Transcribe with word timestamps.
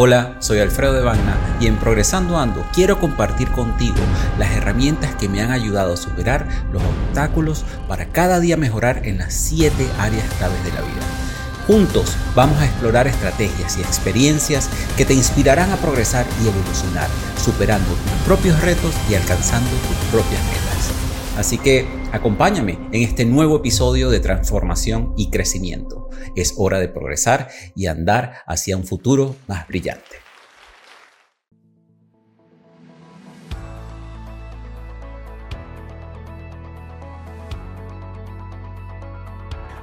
Hola, 0.00 0.36
soy 0.38 0.60
Alfredo 0.60 0.92
de 0.92 1.02
Bagna 1.02 1.36
y 1.58 1.66
en 1.66 1.76
Progresando 1.76 2.38
Ando 2.38 2.64
quiero 2.72 3.00
compartir 3.00 3.48
contigo 3.50 3.96
las 4.38 4.52
herramientas 4.52 5.16
que 5.16 5.28
me 5.28 5.42
han 5.42 5.50
ayudado 5.50 5.94
a 5.94 5.96
superar 5.96 6.46
los 6.72 6.80
obstáculos 6.84 7.64
para 7.88 8.06
cada 8.06 8.38
día 8.38 8.56
mejorar 8.56 9.04
en 9.08 9.18
las 9.18 9.34
7 9.34 9.74
áreas 9.98 10.32
claves 10.34 10.62
de 10.62 10.70
la 10.70 10.82
vida. 10.82 11.02
Juntos 11.66 12.16
vamos 12.36 12.60
a 12.60 12.66
explorar 12.66 13.08
estrategias 13.08 13.76
y 13.76 13.80
experiencias 13.80 14.70
que 14.96 15.04
te 15.04 15.14
inspirarán 15.14 15.72
a 15.72 15.76
progresar 15.78 16.26
y 16.44 16.46
evolucionar, 16.46 17.08
superando 17.36 17.88
tus 17.88 18.24
propios 18.24 18.60
retos 18.60 18.94
y 19.10 19.16
alcanzando 19.16 19.68
tus 19.68 19.96
propias 20.12 20.44
metas. 20.44 20.92
Así 21.36 21.58
que 21.58 21.97
acompáñame 22.12 22.78
en 22.92 23.02
este 23.02 23.24
nuevo 23.24 23.56
episodio 23.56 24.10
de 24.10 24.20
transformación 24.20 25.12
y 25.16 25.30
crecimiento. 25.30 26.08
Es 26.34 26.54
hora 26.56 26.78
de 26.78 26.88
progresar 26.88 27.48
y 27.74 27.86
andar 27.86 28.42
hacia 28.46 28.76
un 28.76 28.84
futuro 28.84 29.36
más 29.46 29.66
brillante. 29.68 30.16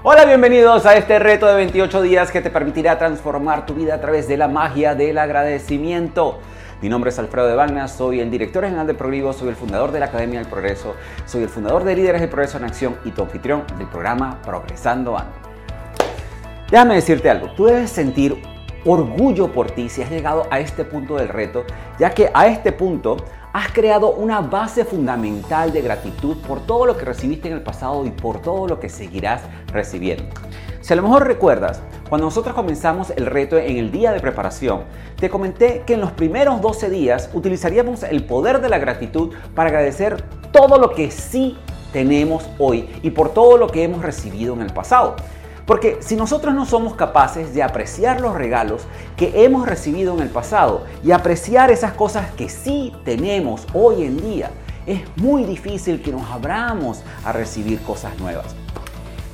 Hola, 0.08 0.26
bienvenidos 0.26 0.86
a 0.86 0.96
este 0.98 1.18
reto 1.18 1.48
de 1.48 1.56
28 1.56 2.04
días 2.04 2.32
que 2.32 2.42
te 2.42 2.52
permitirá 2.52 2.98
transformar 3.00 3.66
tu 3.66 3.74
vida 3.74 3.96
a 3.96 4.02
través 4.02 4.28
de 4.28 4.38
la 4.38 4.48
magia 4.48 4.94
del 4.94 5.18
agradecimiento. 5.18 6.40
Mi 6.86 6.90
nombre 6.90 7.10
es 7.10 7.18
Alfredo 7.18 7.48
de 7.48 7.56
Bagna, 7.56 7.88
soy 7.88 8.20
el 8.20 8.30
director 8.30 8.64
general 8.64 8.86
de 8.86 8.94
Progrivo, 8.94 9.34
soy 9.34 9.50
el 9.50 9.56
fundador 9.56 9.92
de 9.92 10.00
la 10.00 10.06
Academia 10.06 10.40
del 10.40 10.48
Progreso, 10.48 10.94
soy 11.26 11.42
el 11.42 11.50
fundador 11.50 11.84
de 11.84 11.96
Líderes 11.96 12.22
del 12.22 12.30
Progreso 12.30 12.60
en 12.60 12.66
Acción 12.66 12.96
y 13.04 13.10
tu 13.10 13.24
anfitrión 13.24 13.64
del 13.80 13.88
programa 13.88 14.40
Progresando 14.44 15.18
Ando. 15.18 15.34
Déjame 16.70 16.94
decirte 16.94 17.28
algo, 17.28 17.50
tú 17.56 17.66
debes 17.66 17.90
sentir 17.90 18.40
orgullo 18.86 19.52
por 19.52 19.72
ti 19.72 19.90
si 19.90 20.04
has 20.04 20.12
llegado 20.12 20.46
a 20.52 20.60
este 20.60 20.86
punto 20.86 21.16
del 21.16 21.30
reto, 21.30 21.66
ya 21.98 22.12
que 22.12 22.30
a 22.32 22.46
este 22.46 22.72
punto 22.72 23.18
has 23.52 23.72
creado 23.72 24.12
una 24.12 24.42
base 24.42 24.86
fundamental 24.86 25.74
de 25.74 25.82
gratitud 25.82 26.38
por 26.46 26.68
todo 26.68 26.86
lo 26.86 26.96
que 26.96 27.06
recibiste 27.06 27.48
en 27.48 27.56
el 27.56 27.64
pasado 27.64 28.06
y 28.06 28.12
por 28.12 28.44
todo 28.44 28.68
lo 28.68 28.80
que 28.80 28.90
seguirás 28.90 29.42
recibiendo. 29.74 30.26
Si 30.86 30.94
a 30.94 30.96
lo 30.96 31.02
mejor 31.02 31.26
recuerdas, 31.26 31.82
cuando 32.10 32.28
nosotros 32.28 32.54
comenzamos 32.54 33.10
el 33.10 33.26
reto 33.26 33.58
en 33.58 33.78
el 33.78 33.92
día 33.92 34.12
de 34.12 34.20
preparación, 34.20 34.84
te 35.20 35.32
comenté 35.32 35.82
que 35.84 35.96
en 35.96 36.02
los 36.02 36.12
primeros 36.12 36.62
12 36.62 36.92
días 36.92 37.32
utilizaríamos 37.34 38.04
el 38.04 38.24
poder 38.24 38.62
de 38.62 38.70
la 38.70 38.78
gratitud 38.78 39.34
para 39.56 39.70
agradecer 39.70 40.24
todo 40.52 40.78
lo 40.78 40.92
que 40.92 41.10
sí 41.10 41.58
tenemos 41.92 42.48
hoy 42.60 42.88
y 43.02 43.10
por 43.10 43.34
todo 43.34 43.58
lo 43.58 43.66
que 43.66 43.82
hemos 43.82 44.04
recibido 44.04 44.54
en 44.54 44.62
el 44.62 44.72
pasado. 44.74 45.16
Porque 45.66 45.98
si 46.02 46.16
nosotros 46.16 46.54
no 46.54 46.68
somos 46.68 46.94
capaces 46.94 47.56
de 47.56 47.64
apreciar 47.64 48.22
los 48.22 48.36
regalos 48.36 48.84
que 49.18 49.44
hemos 49.44 49.68
recibido 49.68 50.14
en 50.14 50.22
el 50.22 50.30
pasado 50.30 50.84
y 51.04 51.14
apreciar 51.14 51.72
esas 51.72 51.94
cosas 51.94 52.30
que 52.34 52.48
sí 52.48 52.94
tenemos 53.04 53.66
hoy 53.74 54.04
en 54.04 54.18
día, 54.18 54.52
es 54.86 55.02
muy 55.16 55.46
difícil 55.46 56.04
que 56.04 56.12
nos 56.12 56.30
abramos 56.30 57.02
a 57.24 57.32
recibir 57.32 57.82
cosas 57.82 58.16
nuevas. 58.20 58.56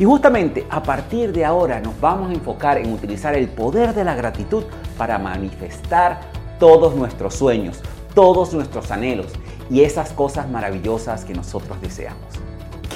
Y 0.02 0.04
justamente 0.04 0.66
a 0.72 0.82
partir 0.82 1.32
de 1.32 1.46
ahora 1.46 1.80
nos 1.80 2.02
vamos 2.02 2.32
a 2.32 2.34
enfocar 2.34 2.80
en 2.80 2.92
utilizar 2.92 3.36
el 3.36 3.48
poder 3.48 3.94
de 3.94 4.04
la 4.04 4.16
gratitud 4.16 4.64
para 4.98 5.20
manifestar 5.20 6.22
todos 6.58 6.96
nuestros 6.96 7.36
sueños, 7.36 7.84
todos 8.16 8.52
nuestros 8.52 8.90
anhelos 8.90 9.28
y 9.70 9.82
esas 9.84 10.12
cosas 10.12 10.50
maravillosas 10.50 11.24
que 11.24 11.36
nosotros 11.36 11.80
deseamos. 11.82 12.26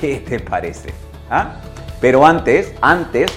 ¿Qué 0.02 0.16
te 0.28 0.40
parece? 0.40 0.96
¿Ah? 1.30 1.58
Pero 2.02 2.26
antes, 2.26 2.74
antes, 2.82 3.32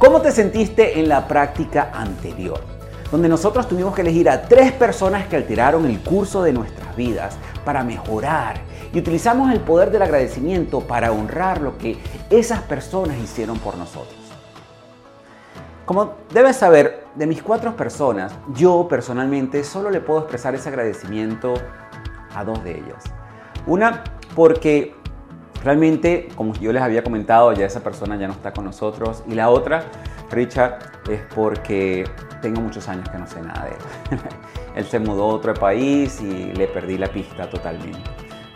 ¿cómo 0.00 0.20
te 0.20 0.32
sentiste 0.32 0.98
en 0.98 1.08
la 1.08 1.28
práctica 1.28 1.92
anterior? 1.94 2.60
Donde 3.12 3.28
nosotros 3.28 3.68
tuvimos 3.68 3.94
que 3.94 4.00
elegir 4.00 4.28
a 4.28 4.42
tres 4.42 4.72
personas 4.72 5.28
que 5.28 5.36
alteraron 5.36 5.86
el 5.86 6.00
curso 6.00 6.42
de 6.42 6.52
nuestras 6.52 6.96
vidas 6.96 7.36
para 7.64 7.84
mejorar 7.84 8.71
y 8.92 8.98
utilizamos 8.98 9.52
el 9.52 9.60
poder 9.60 9.90
del 9.90 10.02
agradecimiento 10.02 10.80
para 10.80 11.12
honrar 11.12 11.60
lo 11.60 11.78
que 11.78 11.98
esas 12.30 12.62
personas 12.62 13.18
hicieron 13.18 13.58
por 13.58 13.76
nosotros. 13.76 14.16
Como 15.84 16.14
debes 16.32 16.56
saber, 16.56 17.04
de 17.14 17.26
mis 17.26 17.42
cuatro 17.42 17.76
personas, 17.76 18.32
yo 18.54 18.86
personalmente 18.88 19.64
solo 19.64 19.90
le 19.90 20.00
puedo 20.00 20.20
expresar 20.20 20.54
ese 20.54 20.68
agradecimiento 20.68 21.54
a 22.34 22.44
dos 22.44 22.62
de 22.64 22.78
ellas. 22.78 23.04
Una, 23.66 24.02
porque 24.34 24.94
Realmente, 25.64 26.28
como 26.34 26.54
yo 26.54 26.72
les 26.72 26.82
había 26.82 27.04
comentado, 27.04 27.52
ya 27.52 27.66
esa 27.66 27.80
persona 27.80 28.16
ya 28.16 28.26
no 28.26 28.32
está 28.32 28.52
con 28.52 28.64
nosotros. 28.64 29.22
Y 29.28 29.34
la 29.34 29.48
otra, 29.48 29.84
Richard, 30.30 30.78
es 31.08 31.20
porque 31.34 32.04
tengo 32.40 32.60
muchos 32.60 32.88
años 32.88 33.08
que 33.08 33.18
no 33.18 33.26
sé 33.28 33.40
nada 33.40 33.66
de 33.66 33.70
él. 33.70 34.20
él 34.76 34.84
se 34.84 34.98
mudó 34.98 35.22
a 35.22 35.34
otro 35.34 35.54
país 35.54 36.20
y 36.20 36.52
le 36.52 36.66
perdí 36.66 36.98
la 36.98 37.06
pista 37.06 37.48
totalmente. 37.48 38.10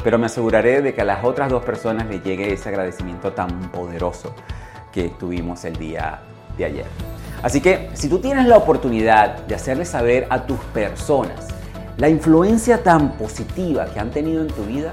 Pero 0.07 0.21
me 0.21 0.27
aseguraré 0.27 0.83
de 0.83 0.95
que 0.95 1.01
a 1.01 1.05
las 1.05 1.25
otras 1.25 1.51
dos 1.51 1.65
personas 1.65 2.07
le 2.07 2.21
llegue 2.21 2.53
ese 2.53 2.69
agradecimiento 2.69 3.33
tan 3.33 3.73
poderoso 3.73 4.33
que 4.93 5.09
tuvimos 5.09 5.65
el 5.65 5.75
día 5.75 6.21
de 6.57 6.65
ayer. 6.65 6.87
Así 7.43 7.61
que 7.61 7.91
si 7.95 8.09
tú 8.09 8.21
tienes 8.21 8.47
la 8.47 8.57
oportunidad 8.57 9.39
de 9.49 9.57
hacerle 9.57 9.85
saber 9.85 10.29
a 10.31 10.47
tus 10.47 10.61
personas 10.73 11.49
la 11.97 12.09
influencia 12.09 12.85
tan 12.85 13.15
positiva 13.15 13.87
que 13.87 13.99
han 13.99 14.13
tenido 14.13 14.43
en 14.43 14.47
tu 14.47 14.63
vida, 14.63 14.93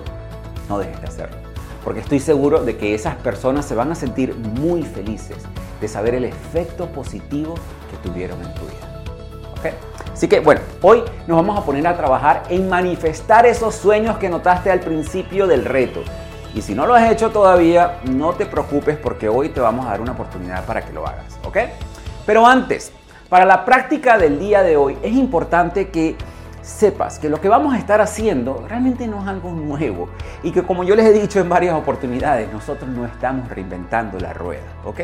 no 0.67 0.79
dejes 0.79 0.99
de 0.99 1.07
hacerlo 1.07 1.37
porque 1.83 1.99
estoy 1.99 2.19
seguro 2.19 2.63
de 2.63 2.75
que 2.77 2.95
esas 2.95 3.15
personas 3.17 3.65
se 3.65 3.75
van 3.75 3.91
a 3.91 3.95
sentir 3.95 4.33
muy 4.35 4.81
felices 4.81 5.37
de 5.79 5.87
saber 5.87 6.15
el 6.15 6.23
efecto 6.23 6.87
positivo 6.87 7.53
que 7.91 8.09
tuvieron 8.09 8.41
en 8.41 8.51
tu 8.55 8.61
vida. 8.61 9.83
Así 10.13 10.27
que 10.27 10.39
bueno, 10.39 10.61
hoy 10.81 11.03
nos 11.27 11.37
vamos 11.37 11.57
a 11.57 11.65
poner 11.65 11.87
a 11.87 11.97
trabajar 11.97 12.43
en 12.49 12.69
manifestar 12.69 13.47
esos 13.47 13.73
sueños 13.73 14.17
que 14.17 14.29
notaste 14.29 14.69
al 14.69 14.79
principio 14.79 15.47
del 15.47 15.65
reto. 15.65 16.01
Y 16.53 16.61
si 16.61 16.75
no 16.75 16.85
lo 16.85 16.93
has 16.93 17.11
hecho 17.11 17.31
todavía, 17.31 17.99
no 18.11 18.33
te 18.33 18.45
preocupes 18.45 18.95
porque 18.95 19.27
hoy 19.27 19.49
te 19.49 19.59
vamos 19.59 19.87
a 19.87 19.89
dar 19.89 20.01
una 20.01 20.11
oportunidad 20.11 20.65
para 20.65 20.85
que 20.85 20.93
lo 20.93 21.07
hagas, 21.07 21.39
¿ok? 21.43 21.57
Pero 22.27 22.45
antes, 22.45 22.91
para 23.27 23.43
la 23.43 23.65
práctica 23.65 24.19
del 24.19 24.37
día 24.37 24.61
de 24.61 24.77
hoy, 24.77 24.95
es 25.01 25.13
importante 25.13 25.89
que 25.89 26.15
sepas 26.61 27.17
que 27.17 27.27
lo 27.27 27.41
que 27.41 27.49
vamos 27.49 27.73
a 27.73 27.79
estar 27.79 27.99
haciendo 27.99 28.63
realmente 28.69 29.07
no 29.07 29.21
es 29.21 29.27
algo 29.27 29.51
nuevo 29.51 30.09
y 30.43 30.51
que 30.51 30.63
como 30.63 30.83
yo 30.83 30.95
les 30.95 31.07
he 31.07 31.11
dicho 31.11 31.39
en 31.39 31.49
varias 31.49 31.75
oportunidades, 31.75 32.53
nosotros 32.53 32.89
no 32.89 33.05
estamos 33.05 33.49
reinventando 33.49 34.19
la 34.19 34.31
rueda, 34.31 34.61
¿ok? 34.85 34.99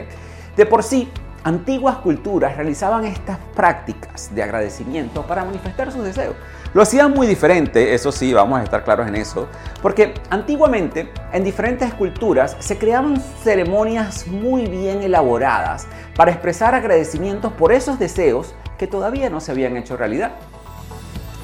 De 0.56 0.66
por 0.68 0.84
sí, 0.84 1.12
antiguas 1.44 1.98
culturas 1.98 2.56
realizaban 2.56 3.06
estas 3.06 3.38
prácticas 3.56 4.34
de 4.34 4.44
agradecimiento 4.44 5.26
para 5.26 5.46
manifestar 5.46 5.92
sus 5.92 6.04
deseos. 6.04 6.36
Lo 6.74 6.82
hacían 6.82 7.12
muy 7.12 7.26
diferente, 7.26 7.94
eso 7.94 8.12
sí, 8.12 8.34
vamos 8.34 8.60
a 8.60 8.64
estar 8.64 8.84
claros 8.84 9.08
en 9.08 9.16
eso, 9.16 9.48
porque 9.82 10.14
antiguamente 10.30 11.12
en 11.34 11.44
diferentes 11.44 11.94
culturas 11.94 12.56
se 12.60 12.78
creaban 12.78 13.20
ceremonias 13.44 14.28
muy 14.28 14.68
bien 14.68 15.02
elaboradas 15.02 15.88
para 16.16 16.32
expresar 16.32 16.76
agradecimientos 16.76 17.54
por 17.54 17.72
esos 17.72 17.98
deseos 17.98 18.54
que 18.78 18.88
todavía 18.88 19.30
no 19.30 19.40
se 19.40 19.52
habían 19.52 19.78
hecho 19.78 19.98
realidad. 19.98 20.34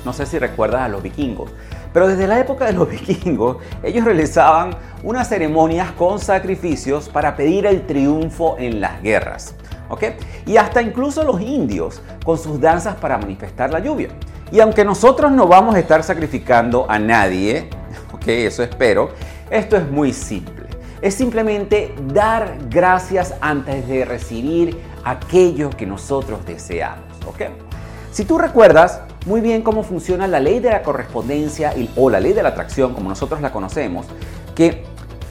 No 0.05 0.13
sé 0.13 0.28
si 0.28 0.38
recuerdas 0.38 0.81
a 0.81 0.90
los 0.90 1.02
vikingos. 1.02 1.52
Pero 1.91 2.08
desde 2.08 2.28
la 2.28 2.40
época 2.40 2.66
de 2.66 2.73
los 2.73 2.90
vikingos, 2.91 3.58
ellos 3.81 4.05
realizaban 4.05 4.75
unas 5.02 5.29
ceremonias 5.29 5.91
con 5.93 6.19
sacrificios 6.19 7.09
para 7.09 7.35
pedir 7.35 7.66
el 7.66 7.87
triunfo 7.87 8.58
en 8.59 8.81
las 8.81 9.02
guerras. 9.02 9.55
¿Ok? 9.90 10.03
Y 10.46 10.58
hasta 10.58 10.82
incluso 10.82 11.23
los 11.23 11.41
indios 11.41 12.02
con 12.23 12.37
sus 12.37 12.59
danzas 12.59 12.96
para 12.96 13.17
manifestar 13.17 13.72
la 13.72 13.79
lluvia. 13.79 14.09
Y 14.52 14.59
aunque 14.59 14.85
nosotros 14.85 15.32
no 15.32 15.47
vamos 15.47 15.76
a 15.76 15.79
estar 15.79 16.03
sacrificando 16.03 16.85
a 16.90 16.99
nadie, 16.99 17.70
¿ok? 18.14 18.28
Eso 18.28 18.64
espero, 18.64 19.09
esto 19.49 19.78
es 19.78 19.90
muy 19.90 20.14
simple. 20.14 20.66
Es 21.02 21.14
simplemente 21.14 21.93
dar 22.14 22.58
gracias 22.70 23.35
antes 23.41 23.87
de 23.87 24.05
recibir 24.05 24.79
aquello 25.03 25.70
que 25.70 25.85
nosotros 25.85 26.46
deseamos. 26.46 27.16
¿ok? 27.28 27.43
Si 28.11 28.26
tú 28.26 28.38
recuerdas, 28.38 29.02
muy 29.26 29.41
bien 29.41 29.61
cómo 29.61 29.84
funciona 29.84 30.28
la 30.28 30.40
ley 30.40 30.59
de 30.59 30.70
la 30.70 30.81
correspondencia 30.81 31.73
o 31.96 32.09
la 32.09 32.20
ley 32.20 32.34
de 32.34 32.43
la 32.43 32.49
atracción, 32.49 32.93
como 32.93 33.09
nosotros 33.09 33.41
la 33.41 33.52
conocemos, 33.52 34.05
que 34.55 34.84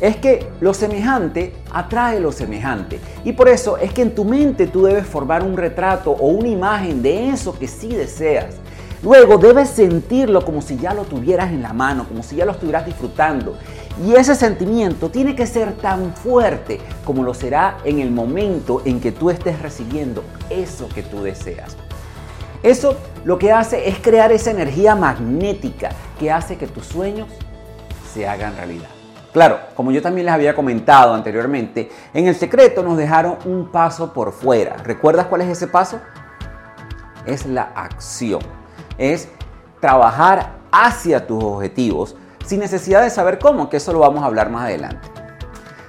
es 0.05 0.17
que 0.17 0.47
lo 0.61 0.75
semejante 0.75 1.55
atrae 1.73 2.21
lo 2.21 2.31
semejante. 2.31 3.01
Y 3.25 3.33
por 3.33 3.49
eso 3.49 3.79
es 3.79 3.91
que 3.95 4.03
en 4.03 4.15
tu 4.15 4.27
mente 4.27 4.67
tú 4.67 4.85
debes 4.85 5.07
formar 5.07 5.43
un 5.43 5.57
retrato 5.57 6.11
o 6.11 6.27
una 6.27 6.49
imagen 6.49 7.03
de 7.03 7.31
eso 7.31 7.59
que 7.59 7.67
sí 7.67 7.89
deseas. 7.89 8.57
Luego 9.03 9.39
debes 9.39 9.71
sentirlo 9.71 10.45
como 10.45 10.61
si 10.61 10.77
ya 10.77 10.93
lo 10.93 11.05
tuvieras 11.05 11.53
en 11.53 11.63
la 11.63 11.73
mano, 11.73 12.07
como 12.07 12.23
si 12.23 12.37
ya 12.37 12.45
lo 12.45 12.53
estuvieras 12.53 12.85
disfrutando. 12.85 13.57
Y 14.05 14.15
ese 14.15 14.35
sentimiento 14.35 15.09
tiene 15.09 15.35
que 15.35 15.47
ser 15.47 15.73
tan 15.73 16.13
fuerte 16.13 16.81
como 17.07 17.23
lo 17.23 17.33
será 17.33 17.79
en 17.85 17.99
el 17.99 18.11
momento 18.11 18.83
en 18.85 19.01
que 19.01 19.11
tú 19.11 19.31
estés 19.31 19.63
recibiendo 19.63 20.23
eso 20.51 20.87
que 20.95 21.03
tú 21.03 21.23
deseas. 21.23 21.79
Eso 22.63 22.95
lo 23.25 23.39
que 23.39 23.53
hace 23.53 23.89
es 23.89 24.01
crear 24.01 24.33
esa 24.33 24.51
energía 24.51 24.95
magnética 24.95 25.93
que 26.19 26.31
hace 26.31 26.59
que 26.59 26.67
tus 26.67 26.85
sueños 26.85 27.29
se 28.13 28.29
hagan 28.29 28.55
realidad. 28.57 28.94
Claro, 29.35 29.59
como 29.75 29.91
yo 29.91 30.01
también 30.01 30.27
les 30.27 30.33
había 30.33 30.55
comentado 30.55 31.13
anteriormente, 31.13 31.91
en 32.15 32.29
el 32.29 32.37
secreto 32.37 32.85
nos 32.85 32.97
dejaron 32.97 33.37
un 33.45 33.69
paso 33.73 34.13
por 34.13 34.31
fuera. 34.31 34.77
¿Recuerdas 34.85 35.27
cuál 35.27 35.41
es 35.41 35.49
ese 35.49 35.67
paso? 35.67 35.99
Es 37.27 37.45
la 37.45 37.73
acción. 37.75 38.41
Es 38.97 39.29
trabajar 39.81 40.53
hacia 40.71 41.27
tus 41.27 41.43
objetivos 41.43 42.15
sin 42.47 42.61
necesidad 42.61 43.03
de 43.03 43.11
saber 43.11 43.41
cómo, 43.41 43.69
que 43.69 43.79
eso 43.79 43.93
lo 43.93 43.99
vamos 43.99 44.23
a 44.23 44.27
hablar 44.27 44.51
más 44.51 44.67
adelante. 44.67 45.09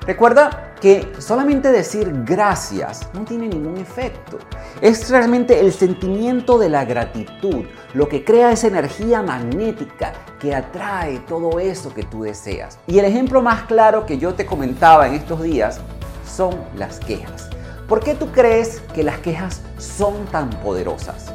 Recuerda 0.07 0.64
que 0.81 1.13
solamente 1.19 1.71
decir 1.71 2.11
gracias 2.25 3.07
no 3.13 3.21
tiene 3.21 3.47
ningún 3.47 3.77
efecto. 3.77 4.37
Es 4.81 5.09
realmente 5.09 5.59
el 5.59 5.71
sentimiento 5.73 6.57
de 6.57 6.69
la 6.69 6.85
gratitud 6.85 7.65
lo 7.93 8.09
que 8.09 8.23
crea 8.25 8.51
esa 8.51 8.67
energía 8.67 9.21
magnética 9.21 10.13
que 10.39 10.53
atrae 10.53 11.19
todo 11.19 11.59
eso 11.59 11.93
que 11.93 12.03
tú 12.03 12.23
deseas. 12.23 12.77
Y 12.87 12.99
el 12.99 13.05
ejemplo 13.05 13.41
más 13.41 13.63
claro 13.63 14.05
que 14.05 14.17
yo 14.17 14.33
te 14.33 14.45
comentaba 14.45 15.07
en 15.07 15.13
estos 15.13 15.41
días 15.41 15.79
son 16.27 16.55
las 16.75 16.99
quejas. 16.99 17.49
¿Por 17.87 18.01
qué 18.01 18.15
tú 18.15 18.31
crees 18.31 18.81
que 18.93 19.03
las 19.03 19.19
quejas 19.19 19.61
son 19.77 20.25
tan 20.25 20.49
poderosas? 20.49 21.31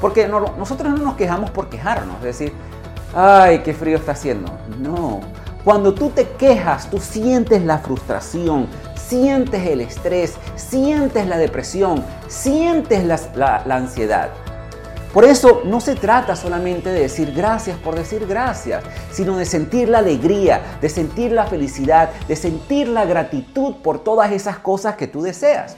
Porque 0.00 0.28
nosotros 0.28 0.92
no 0.92 1.04
nos 1.04 1.14
quejamos 1.16 1.50
por 1.50 1.68
quejarnos, 1.68 2.16
es 2.18 2.22
decir, 2.22 2.52
ay, 3.14 3.60
qué 3.60 3.74
frío 3.74 3.96
está 3.96 4.12
haciendo. 4.12 4.50
No, 4.78 5.20
cuando 5.64 5.92
tú 5.92 6.08
te 6.10 6.26
quejas, 6.26 6.88
tú 6.88 6.98
sientes 6.98 7.62
la 7.62 7.78
frustración, 7.78 8.66
sientes 8.96 9.66
el 9.66 9.82
estrés, 9.82 10.34
sientes 10.56 11.26
la 11.26 11.36
depresión, 11.36 12.02
sientes 12.28 13.04
la, 13.34 13.56
ansiedad. 13.68 14.30
Por 15.12 15.24
eso 15.24 15.62
no 15.64 15.80
se 15.80 15.96
trata 15.96 16.36
solamente 16.36 16.90
de 16.90 17.00
decir 17.00 17.32
gracias 17.32 17.76
por 17.76 17.96
decir 17.96 18.26
gracias, 18.26 18.84
sino 19.10 19.36
de 19.36 19.44
sentir 19.44 19.88
la 19.88 19.98
alegría, 19.98 20.78
de 20.80 20.88
sentir 20.88 21.32
la 21.32 21.44
felicidad, 21.44 22.10
de 22.28 22.36
sentir 22.36 22.88
la 22.88 23.04
gratitud 23.04 23.74
por 23.82 23.98
todas 23.98 24.30
esas 24.30 24.60
cosas 24.60 24.94
que 24.94 25.08
tú 25.08 25.20
deseas. 25.20 25.76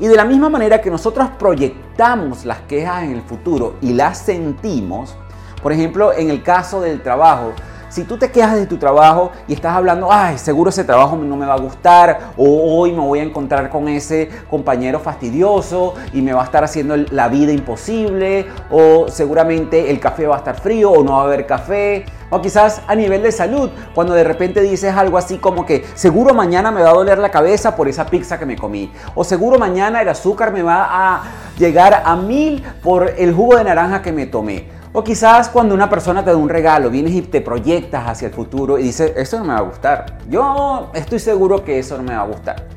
Y 0.00 0.08
de 0.08 0.16
la 0.16 0.24
misma 0.24 0.50
manera 0.50 0.80
que 0.80 0.90
nosotros 0.90 1.28
proyectamos 1.38 2.44
las 2.44 2.58
quejas 2.62 3.04
en 3.04 3.12
el 3.12 3.22
futuro 3.22 3.76
y 3.80 3.92
las 3.92 4.18
sentimos, 4.18 5.14
por 5.62 5.72
ejemplo, 5.72 6.12
en 6.12 6.28
el 6.28 6.42
caso 6.42 6.80
del 6.80 7.00
trabajo, 7.00 7.52
si 7.94 8.02
tú 8.02 8.18
te 8.18 8.32
quejas 8.32 8.56
de 8.56 8.66
tu 8.66 8.76
trabajo 8.76 9.30
y 9.46 9.52
estás 9.52 9.76
hablando, 9.76 10.08
ay, 10.10 10.36
seguro 10.36 10.70
ese 10.70 10.82
trabajo 10.82 11.16
no 11.16 11.36
me 11.36 11.46
va 11.46 11.54
a 11.54 11.60
gustar, 11.60 12.32
o 12.36 12.76
hoy 12.76 12.90
me 12.90 12.98
voy 12.98 13.20
a 13.20 13.22
encontrar 13.22 13.70
con 13.70 13.86
ese 13.86 14.28
compañero 14.50 14.98
fastidioso 14.98 15.94
y 16.12 16.20
me 16.20 16.32
va 16.32 16.42
a 16.42 16.44
estar 16.44 16.64
haciendo 16.64 16.96
la 16.96 17.28
vida 17.28 17.52
imposible, 17.52 18.46
o 18.68 19.06
seguramente 19.06 19.92
el 19.92 20.00
café 20.00 20.26
va 20.26 20.34
a 20.34 20.38
estar 20.38 20.60
frío 20.60 20.90
o 20.90 21.04
no 21.04 21.12
va 21.12 21.20
a 21.20 21.24
haber 21.26 21.46
café, 21.46 22.04
o 22.30 22.40
quizás 22.40 22.82
a 22.88 22.96
nivel 22.96 23.22
de 23.22 23.30
salud, 23.30 23.70
cuando 23.94 24.12
de 24.12 24.24
repente 24.24 24.60
dices 24.60 24.92
algo 24.96 25.16
así 25.16 25.38
como 25.38 25.64
que 25.64 25.84
seguro 25.94 26.34
mañana 26.34 26.72
me 26.72 26.82
va 26.82 26.90
a 26.90 26.94
doler 26.94 27.18
la 27.18 27.30
cabeza 27.30 27.76
por 27.76 27.86
esa 27.86 28.06
pizza 28.06 28.40
que 28.40 28.46
me 28.46 28.56
comí, 28.56 28.90
o 29.14 29.22
seguro 29.22 29.56
mañana 29.56 30.02
el 30.02 30.08
azúcar 30.08 30.52
me 30.52 30.64
va 30.64 30.88
a 30.90 31.22
llegar 31.58 32.02
a 32.04 32.16
mil 32.16 32.60
por 32.82 33.12
el 33.16 33.32
jugo 33.32 33.56
de 33.56 33.62
naranja 33.62 34.02
que 34.02 34.10
me 34.10 34.26
tomé. 34.26 34.73
O 34.96 35.02
quizás 35.02 35.48
cuando 35.48 35.74
una 35.74 35.90
persona 35.90 36.24
te 36.24 36.30
da 36.30 36.36
un 36.36 36.48
regalo, 36.48 36.88
vienes 36.88 37.14
y 37.14 37.22
te 37.22 37.40
proyectas 37.40 38.06
hacia 38.06 38.28
el 38.28 38.32
futuro 38.32 38.78
y 38.78 38.84
dices, 38.84 39.12
eso 39.16 39.40
no 39.40 39.44
me 39.44 39.52
va 39.52 39.58
a 39.58 39.62
gustar. 39.62 40.18
Yo 40.30 40.92
estoy 40.94 41.18
seguro 41.18 41.64
que 41.64 41.80
eso 41.80 41.96
no 41.96 42.04
me 42.04 42.14
va 42.14 42.22
a 42.22 42.26
gustar. 42.26 42.68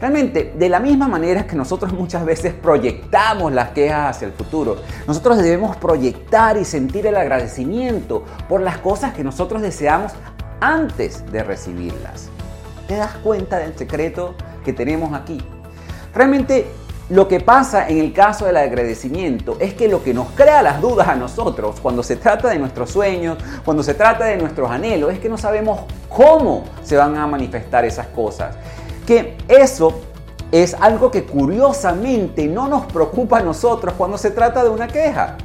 Realmente, 0.00 0.54
de 0.56 0.68
la 0.70 0.80
misma 0.80 1.06
manera 1.06 1.46
que 1.46 1.54
nosotros 1.54 1.92
muchas 1.92 2.24
veces 2.24 2.54
proyectamos 2.54 3.52
las 3.52 3.72
quejas 3.72 4.16
hacia 4.16 4.26
el 4.26 4.32
futuro, 4.32 4.76
nosotros 5.06 5.36
debemos 5.36 5.76
proyectar 5.76 6.56
y 6.56 6.64
sentir 6.64 7.06
el 7.08 7.16
agradecimiento 7.18 8.24
por 8.48 8.62
las 8.62 8.78
cosas 8.78 9.12
que 9.12 9.22
nosotros 9.22 9.60
deseamos 9.60 10.12
antes 10.62 11.30
de 11.30 11.42
recibirlas. 11.42 12.30
¿Te 12.88 12.96
das 12.96 13.16
cuenta 13.22 13.58
del 13.58 13.76
secreto 13.76 14.34
que 14.64 14.72
tenemos 14.72 15.12
aquí? 15.12 15.42
Realmente 16.14 16.70
lo 17.08 17.28
que 17.28 17.38
pasa 17.38 17.88
en 17.88 17.98
el 17.98 18.12
caso 18.12 18.46
del 18.46 18.56
agradecimiento 18.56 19.56
es 19.60 19.74
que 19.74 19.86
lo 19.86 20.02
que 20.02 20.12
nos 20.12 20.28
crea 20.30 20.60
las 20.60 20.80
dudas 20.80 21.06
a 21.06 21.14
nosotros 21.14 21.76
cuando 21.80 22.02
se 22.02 22.16
trata 22.16 22.48
de 22.48 22.58
nuestros 22.58 22.90
sueños, 22.90 23.38
cuando 23.64 23.84
se 23.84 23.94
trata 23.94 24.24
de 24.24 24.36
nuestros 24.36 24.68
anhelos, 24.68 25.12
es 25.12 25.20
que 25.20 25.28
no 25.28 25.38
sabemos 25.38 25.80
cómo 26.08 26.64
se 26.82 26.96
van 26.96 27.16
a 27.16 27.26
manifestar 27.28 27.84
esas 27.84 28.08
cosas. 28.08 28.56
Que 29.06 29.36
eso 29.46 30.00
es 30.50 30.74
algo 30.74 31.12
que 31.12 31.24
curiosamente 31.24 32.48
no 32.48 32.66
nos 32.66 32.86
preocupa 32.86 33.38
a 33.38 33.42
nosotros 33.42 33.94
cuando 33.96 34.18
se 34.18 34.32
trata 34.32 34.64
de 34.64 34.70
una 34.70 34.88
queja. 34.88 35.36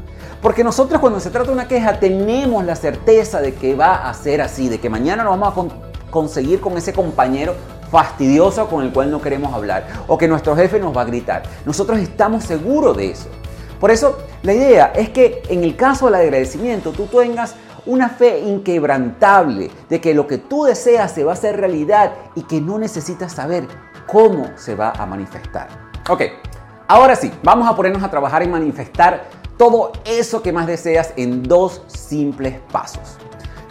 Porque 0.42 0.64
nosotros 0.64 1.00
cuando 1.00 1.20
se 1.20 1.30
trata 1.30 1.48
de 1.48 1.54
una 1.54 1.68
queja 1.68 2.00
tenemos 2.00 2.66
la 2.66 2.76
certeza 2.76 3.40
de 3.40 3.54
que 3.54 3.76
va 3.76 4.10
a 4.10 4.14
ser 4.16 4.42
así, 4.42 4.68
de 4.68 4.80
que 4.80 4.90
mañana 4.90 5.24
nos 5.24 5.40
vamos 5.40 5.72
a 5.76 6.10
conseguir 6.10 6.60
con 6.60 6.76
ese 6.76 6.92
compañero 6.92 7.54
fastidioso 7.92 8.68
con 8.68 8.84
el 8.84 8.94
cual 8.94 9.12
no 9.12 9.22
queremos 9.22 9.54
hablar 9.54 9.86
o 10.08 10.18
que 10.18 10.28
nuestro 10.28 10.56
jefe 10.56 10.80
nos 10.80 10.96
va 10.96 11.02
a 11.02 11.06
gritar. 11.06 11.44
Nosotros 11.66 12.00
estamos 12.00 12.46
seguros 12.46 12.98
de 12.98 13.12
eso. 13.12 13.28
Por 13.80 13.92
eso 13.92 14.18
la 14.44 14.54
idea 14.54 14.94
es 14.96 15.10
que 15.10 15.44
en 15.50 15.64
el 15.64 15.76
caso 15.76 16.06
del 16.06 16.16
agradecimiento 16.16 16.92
tú 16.92 17.08
tengas 17.08 17.56
una 17.86 18.10
fe 18.10 18.40
inquebrantable 18.40 19.72
de 19.90 20.00
que 20.00 20.14
lo 20.14 20.28
que 20.28 20.38
tú 20.38 20.66
deseas 20.66 21.12
se 21.12 21.24
va 21.24 21.32
a 21.32 21.34
hacer 21.34 21.58
realidad 21.58 22.14
y 22.36 22.44
que 22.44 22.62
no 22.62 22.78
necesitas 22.78 23.34
saber 23.34 23.68
cómo 24.08 24.52
se 24.56 24.76
va 24.76 24.92
a 24.92 25.06
manifestar. 25.06 25.68
Ok, 26.10 26.22
ahora 26.88 27.16
sí, 27.16 27.32
vamos 27.44 27.68
a 27.68 27.76
ponernos 27.76 28.04
a 28.04 28.12
trabajar 28.12 28.44
en 28.44 28.52
manifestar 28.52 29.24
todo 29.58 29.92
eso 30.06 30.42
que 30.42 30.52
más 30.52 30.68
deseas 30.68 31.14
en 31.18 31.44
dos 31.44 31.82
simples 31.88 32.60
pasos. 32.72 33.18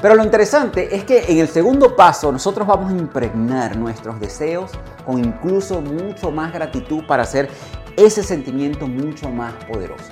Pero 0.02 0.14
lo 0.14 0.24
interesante 0.24 0.96
es 0.96 1.04
que 1.04 1.24
en 1.28 1.38
el 1.38 1.48
segundo 1.48 1.94
paso 1.94 2.32
nosotros 2.32 2.66
vamos 2.66 2.90
a 2.90 2.96
impregnar 2.96 3.76
nuestros 3.76 4.18
deseos 4.18 4.70
con 5.04 5.18
incluso 5.18 5.82
mucho 5.82 6.30
más 6.30 6.52
gratitud 6.54 7.04
para 7.06 7.24
hacer 7.24 7.50
ese 7.96 8.22
sentimiento 8.22 8.86
mucho 8.86 9.28
más 9.28 9.52
poderoso. 9.64 10.06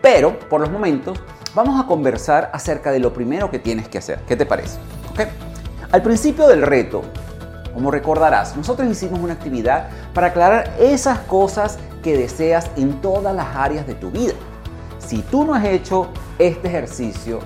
Pero 0.00 0.38
por 0.38 0.60
los 0.60 0.70
momentos 0.70 1.18
vamos 1.54 1.82
a 1.82 1.88
conversar 1.88 2.50
acerca 2.52 2.92
de 2.92 3.00
lo 3.00 3.12
primero 3.12 3.50
que 3.50 3.58
tienes 3.58 3.88
que 3.88 3.98
hacer. 3.98 4.20
¿Qué 4.28 4.36
te 4.36 4.46
parece? 4.46 4.78
Al 5.90 6.02
principio 6.02 6.46
del 6.46 6.62
reto, 6.62 7.02
como 7.74 7.90
recordarás, 7.90 8.56
nosotros 8.56 8.88
hicimos 8.88 9.18
una 9.18 9.32
actividad 9.32 9.88
para 10.14 10.28
aclarar 10.28 10.72
esas 10.78 11.18
cosas 11.20 11.78
que 12.02 12.16
deseas 12.16 12.70
en 12.76 13.00
todas 13.00 13.34
las 13.34 13.56
áreas 13.56 13.88
de 13.88 13.94
tu 13.94 14.10
vida. 14.10 14.34
Si 14.98 15.20
tú 15.22 15.44
no 15.44 15.54
has 15.54 15.64
hecho 15.64 16.08
este 16.38 16.68
ejercicio, 16.68 17.40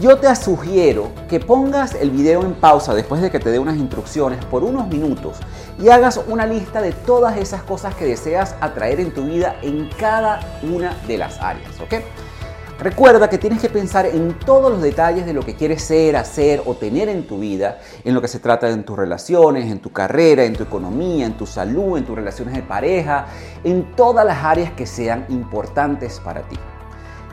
yo 0.00 0.16
te 0.18 0.34
sugiero 0.36 1.10
que 1.28 1.40
pongas 1.40 1.94
el 1.94 2.10
video 2.10 2.42
en 2.42 2.54
pausa 2.54 2.94
después 2.94 3.20
de 3.20 3.30
que 3.30 3.40
te 3.40 3.50
dé 3.50 3.58
unas 3.58 3.76
instrucciones 3.76 4.44
por 4.44 4.62
unos 4.62 4.86
minutos 4.86 5.38
y 5.80 5.88
hagas 5.88 6.20
una 6.28 6.46
lista 6.46 6.80
de 6.80 6.92
todas 6.92 7.36
esas 7.36 7.62
cosas 7.62 7.96
que 7.96 8.04
deseas 8.04 8.54
atraer 8.60 9.00
en 9.00 9.12
tu 9.12 9.24
vida 9.24 9.56
en 9.62 9.88
cada 9.98 10.40
una 10.62 10.96
de 11.08 11.18
las 11.18 11.40
áreas, 11.40 11.80
¿ok? 11.80 11.94
Recuerda 12.78 13.28
que 13.28 13.38
tienes 13.38 13.60
que 13.60 13.68
pensar 13.68 14.06
en 14.06 14.38
todos 14.38 14.70
los 14.70 14.80
detalles 14.80 15.26
de 15.26 15.32
lo 15.32 15.42
que 15.42 15.56
quieres 15.56 15.82
ser, 15.82 16.14
hacer 16.14 16.62
o 16.64 16.76
tener 16.76 17.08
en 17.08 17.26
tu 17.26 17.40
vida, 17.40 17.80
en 18.04 18.14
lo 18.14 18.22
que 18.22 18.28
se 18.28 18.38
trata 18.38 18.70
en 18.70 18.84
tus 18.84 18.96
relaciones, 18.96 19.68
en 19.68 19.80
tu 19.80 19.90
carrera, 19.90 20.44
en 20.44 20.54
tu 20.54 20.62
economía, 20.62 21.26
en 21.26 21.36
tu 21.36 21.44
salud, 21.44 21.98
en 21.98 22.04
tus 22.04 22.14
relaciones 22.14 22.54
de 22.54 22.62
pareja, 22.62 23.26
en 23.64 23.96
todas 23.96 24.24
las 24.24 24.44
áreas 24.44 24.70
que 24.74 24.86
sean 24.86 25.26
importantes 25.28 26.20
para 26.20 26.42
ti. 26.42 26.56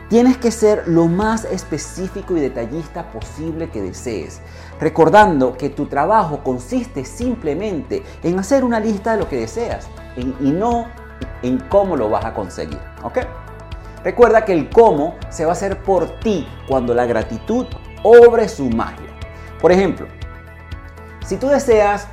Tienes 0.09 0.37
que 0.37 0.51
ser 0.51 0.87
lo 0.87 1.07
más 1.07 1.45
específico 1.45 2.37
y 2.37 2.39
detallista 2.39 3.11
posible 3.11 3.69
que 3.69 3.81
desees, 3.81 4.39
recordando 4.79 5.57
que 5.57 5.69
tu 5.69 5.87
trabajo 5.87 6.43
consiste 6.43 7.05
simplemente 7.05 8.03
en 8.21 8.37
hacer 8.37 8.63
una 8.63 8.79
lista 8.79 9.13
de 9.13 9.17
lo 9.17 9.27
que 9.27 9.37
deseas 9.37 9.87
y 10.15 10.51
no 10.51 10.87
en 11.41 11.57
cómo 11.69 11.95
lo 11.95 12.09
vas 12.09 12.23
a 12.23 12.33
conseguir. 12.33 12.79
¿Ok? 13.03 13.19
Recuerda 14.03 14.45
que 14.45 14.53
el 14.53 14.69
cómo 14.69 15.15
se 15.29 15.45
va 15.45 15.51
a 15.51 15.53
hacer 15.53 15.81
por 15.81 16.19
ti 16.19 16.47
cuando 16.67 16.93
la 16.93 17.07
gratitud 17.07 17.65
obre 18.03 18.47
su 18.47 18.69
magia. 18.69 19.09
Por 19.59 19.71
ejemplo, 19.71 20.05
si 21.25 21.37
tú 21.37 21.47
deseas 21.47 22.07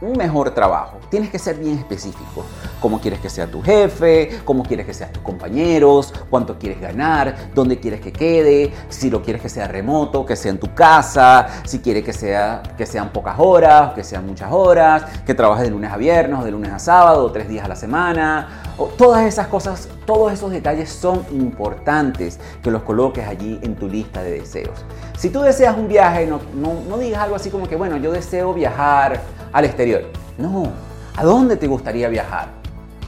un 0.00 0.12
mejor 0.12 0.50
trabajo, 0.52 0.98
tienes 1.10 1.30
que 1.30 1.38
ser 1.38 1.56
bien 1.56 1.78
específico. 1.78 2.44
Cómo 2.80 3.00
quieres 3.00 3.20
que 3.20 3.28
sea 3.28 3.46
tu 3.46 3.60
jefe, 3.62 4.40
cómo 4.44 4.62
quieres 4.62 4.86
que 4.86 4.94
sean 4.94 5.12
tus 5.12 5.22
compañeros, 5.22 6.14
cuánto 6.30 6.58
quieres 6.58 6.80
ganar, 6.80 7.50
dónde 7.54 7.80
quieres 7.80 8.00
que 8.00 8.12
quede, 8.12 8.72
si 8.88 9.10
lo 9.10 9.22
quieres 9.22 9.42
que 9.42 9.48
sea 9.48 9.66
remoto, 9.66 10.24
que 10.24 10.36
sea 10.36 10.52
en 10.52 10.58
tu 10.58 10.72
casa, 10.74 11.48
si 11.64 11.80
quieres 11.80 12.04
que, 12.04 12.12
sea, 12.12 12.62
que 12.76 12.86
sean 12.86 13.12
pocas 13.12 13.34
horas, 13.38 13.92
que 13.94 14.04
sean 14.04 14.26
muchas 14.26 14.52
horas, 14.52 15.04
que 15.26 15.34
trabajes 15.34 15.64
de 15.64 15.70
lunes 15.70 15.92
a 15.92 15.96
viernes, 15.96 16.44
de 16.44 16.50
lunes 16.52 16.72
a 16.72 16.78
sábado, 16.78 17.30
tres 17.32 17.48
días 17.48 17.64
a 17.64 17.68
la 17.68 17.76
semana, 17.76 18.62
todas 18.96 19.24
esas 19.24 19.48
cosas, 19.48 19.88
todos 20.06 20.32
esos 20.32 20.52
detalles 20.52 20.90
son 20.90 21.24
importantes 21.32 22.38
que 22.62 22.70
los 22.70 22.82
coloques 22.82 23.26
allí 23.26 23.58
en 23.62 23.74
tu 23.74 23.88
lista 23.88 24.22
de 24.22 24.32
deseos. 24.32 24.78
Si 25.16 25.30
tú 25.30 25.40
deseas 25.40 25.76
un 25.76 25.88
viaje, 25.88 26.26
no, 26.26 26.40
no 26.88 26.98
digas 26.98 27.22
algo 27.22 27.34
así 27.34 27.50
como 27.50 27.66
que, 27.66 27.74
bueno, 27.74 27.96
yo 27.96 28.12
deseo 28.12 28.54
viajar 28.54 29.20
al 29.52 29.64
exterior. 29.64 30.04
No, 30.36 30.70
¿a 31.16 31.24
dónde 31.24 31.56
te 31.56 31.66
gustaría 31.66 32.08
viajar? 32.08 32.48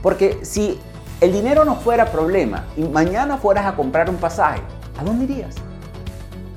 Porque 0.02 0.38
si 0.42 0.78
el 1.20 1.32
dinero 1.32 1.64
no 1.64 1.76
fuera 1.76 2.06
problema 2.06 2.64
y 2.76 2.82
mañana 2.82 3.36
fueras 3.36 3.66
a 3.66 3.74
comprar 3.74 4.08
un 4.08 4.16
pasaje, 4.16 4.60
¿a 4.98 5.04
dónde 5.04 5.24
irías? 5.24 5.54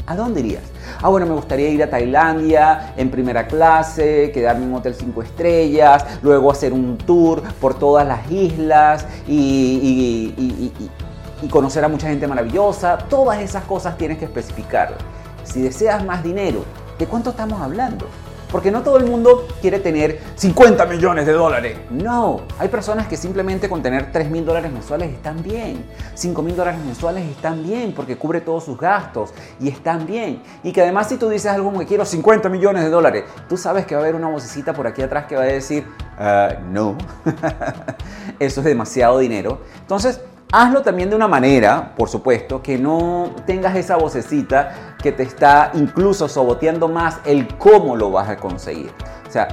¿A 0.06 0.16
dónde 0.16 0.42
irías? 0.42 0.64
Ah, 1.02 1.10
bueno, 1.10 1.26
me 1.26 1.34
gustaría 1.34 1.70
ir 1.70 1.84
a 1.84 1.90
Tailandia 1.90 2.94
en 2.98 3.10
primera 3.10 3.48
clase, 3.48 4.32
quedarme 4.34 4.64
en 4.64 4.72
un 4.72 4.78
hotel 4.78 4.96
5 4.96 5.22
estrellas, 5.22 6.06
luego 6.22 6.52
hacer 6.52 6.74
un 6.74 6.98
tour 6.98 7.42
por 7.60 7.78
todas 7.78 8.08
las 8.08 8.30
islas 8.32 9.06
y, 9.28 10.34
y, 10.38 11.48
conocer 11.50 11.84
a 11.84 11.90
mucha 11.90 12.08
gente 12.08 12.26
maravillosa. 12.26 12.98
Todas 12.98 13.42
esas 13.42 13.66
cosas 13.66 13.98
tienes 13.98 14.18
que 14.18 14.26
especificar. 14.26 14.96
Si 15.44 15.62
deseas 15.62 16.06
más 16.06 16.24
dinero, 16.24 16.64
¿de 16.98 17.06
cuánto 17.06 17.32
estamos 17.32 17.62
hablando? 17.62 18.08
Porque 18.54 18.70
no 18.70 18.84
todo 18.84 18.98
el 18.98 19.06
mundo 19.06 19.48
quiere 19.62 19.80
tener 19.80 20.20
50 20.36 20.86
millones 20.86 21.26
de 21.26 21.34
dólares. 21.34 21.76
No, 21.90 22.42
hay 22.60 22.68
personas 22.68 23.08
que 23.08 23.18
simplemente 23.18 23.68
con 23.68 23.82
tener 23.82 24.12
3 24.12 24.30
mil 24.30 24.46
dólares 24.46 24.72
mensuales 24.72 25.12
están 25.12 25.42
bien. 25.42 25.84
5 26.14 26.40
mil 26.44 26.56
dólares 26.56 26.80
mensuales 26.86 27.26
están 27.26 27.64
bien 27.64 27.94
porque 27.96 28.16
cubre 28.16 28.42
todos 28.42 28.64
sus 28.64 28.78
gastos 28.78 29.34
y 29.60 29.70
están 29.70 30.06
bien. 30.06 30.44
Y 30.62 30.72
que 30.72 30.84
además 30.84 31.10
si 31.10 31.18
tú 31.18 31.30
dices 31.30 31.52
algo 31.52 31.70
como 31.70 31.80
que 31.80 31.88
quiero 31.88 32.06
50 32.06 32.48
millones 32.50 32.84
de 32.84 32.92
dólares, 32.92 33.24
tú 33.50 33.58
sabes 33.58 33.88
que 33.88 33.96
va 33.96 34.02
a 34.02 34.04
haber 34.04 34.14
una 34.14 34.30
vocecita 34.30 34.72
por 34.72 34.86
aquí 34.86 35.02
atrás 35.02 35.26
que 35.26 35.36
va 35.36 35.42
a 35.42 35.46
decir, 35.46 35.88
ah, 36.20 36.50
no, 36.70 36.96
eso 38.40 38.60
es 38.60 38.66
demasiado 38.68 39.18
dinero. 39.18 39.62
Entonces, 39.82 40.22
Hazlo 40.56 40.84
también 40.84 41.10
de 41.10 41.16
una 41.16 41.28
manera, 41.28 41.96
por 41.98 42.10
supuesto, 42.10 42.62
que 42.62 42.78
no 42.78 43.32
tengas 43.48 43.76
esa 43.76 43.98
vocecita 43.98 44.96
que 45.02 45.12
te 45.12 45.24
está 45.24 45.72
incluso 45.74 46.28
soboteando 46.28 46.88
más 46.88 47.18
el 47.26 47.48
cómo 47.58 47.96
lo 47.96 48.12
vas 48.12 48.30
a 48.30 48.38
conseguir. 48.38 48.92
O 49.28 49.32
sea, 49.32 49.48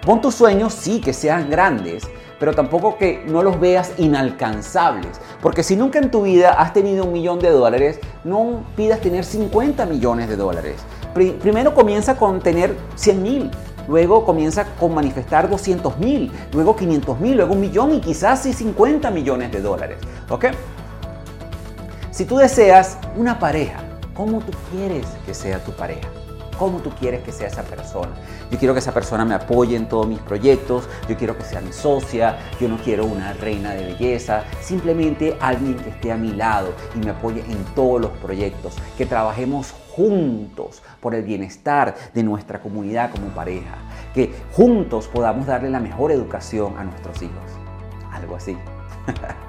pon 0.00 0.22
tus 0.22 0.34
sueños, 0.34 0.72
sí, 0.72 1.02
que 1.02 1.12
sean 1.12 1.50
grandes, 1.50 2.04
pero 2.40 2.54
tampoco 2.54 2.96
que 2.96 3.22
no 3.28 3.42
los 3.42 3.60
veas 3.60 3.92
inalcanzables. 3.98 5.20
Porque 5.42 5.62
si 5.62 5.76
nunca 5.76 5.98
en 5.98 6.10
tu 6.10 6.22
vida 6.22 6.52
has 6.52 6.72
tenido 6.72 7.04
un 7.04 7.12
millón 7.12 7.38
de 7.38 7.50
dólares, 7.50 8.00
no 8.24 8.64
pidas 8.76 9.02
tener 9.02 9.26
50 9.26 9.84
millones 9.84 10.26
de 10.26 10.36
dólares. 10.36 10.76
Primero 11.12 11.74
comienza 11.74 12.16
con 12.16 12.40
tener 12.40 12.74
100 12.94 13.22
mil, 13.22 13.50
luego 13.88 14.24
comienza 14.24 14.64
con 14.78 14.94
manifestar 14.94 15.48
200 15.48 15.98
mil, 15.98 16.32
luego 16.52 16.76
500 16.76 17.20
mil, 17.20 17.36
luego 17.36 17.54
un 17.54 17.60
millón 17.60 17.94
y 17.94 18.00
quizás 18.00 18.42
sí 18.42 18.52
50 18.52 19.10
millones 19.10 19.52
de 19.52 19.60
dólares. 19.60 19.98
¿Ok? 20.28 20.46
Si 22.10 22.24
tú 22.24 22.38
deseas 22.38 22.98
una 23.16 23.38
pareja, 23.38 23.80
¿cómo 24.14 24.40
tú 24.40 24.52
quieres 24.70 25.06
que 25.26 25.34
sea 25.34 25.62
tu 25.62 25.72
pareja? 25.72 26.08
¿Cómo 26.58 26.78
tú 26.78 26.88
quieres 26.90 27.22
que 27.22 27.32
sea 27.32 27.48
esa 27.48 27.62
persona? 27.62 28.12
Yo 28.50 28.58
quiero 28.58 28.72
que 28.72 28.80
esa 28.80 28.94
persona 28.94 29.26
me 29.26 29.34
apoye 29.34 29.76
en 29.76 29.86
todos 29.86 30.06
mis 30.06 30.20
proyectos, 30.20 30.88
yo 31.06 31.16
quiero 31.18 31.36
que 31.36 31.44
sea 31.44 31.60
mi 31.60 31.72
socia, 31.72 32.38
yo 32.58 32.68
no 32.68 32.78
quiero 32.78 33.04
una 33.04 33.34
reina 33.34 33.74
de 33.74 33.84
belleza, 33.84 34.44
simplemente 34.62 35.36
alguien 35.40 35.76
que 35.76 35.90
esté 35.90 36.12
a 36.12 36.16
mi 36.16 36.32
lado 36.32 36.72
y 36.94 37.04
me 37.04 37.10
apoye 37.10 37.40
en 37.40 37.62
todos 37.74 38.00
los 38.00 38.10
proyectos, 38.12 38.74
que 38.96 39.04
trabajemos 39.04 39.74
juntos 39.96 40.82
por 41.00 41.14
el 41.14 41.22
bienestar 41.22 41.94
de 42.12 42.22
nuestra 42.22 42.60
comunidad 42.60 43.10
como 43.10 43.28
pareja, 43.28 43.76
que 44.14 44.32
juntos 44.52 45.08
podamos 45.08 45.46
darle 45.46 45.70
la 45.70 45.80
mejor 45.80 46.12
educación 46.12 46.74
a 46.78 46.84
nuestros 46.84 47.22
hijos. 47.22 47.50
Algo 48.12 48.36
así. 48.36 48.56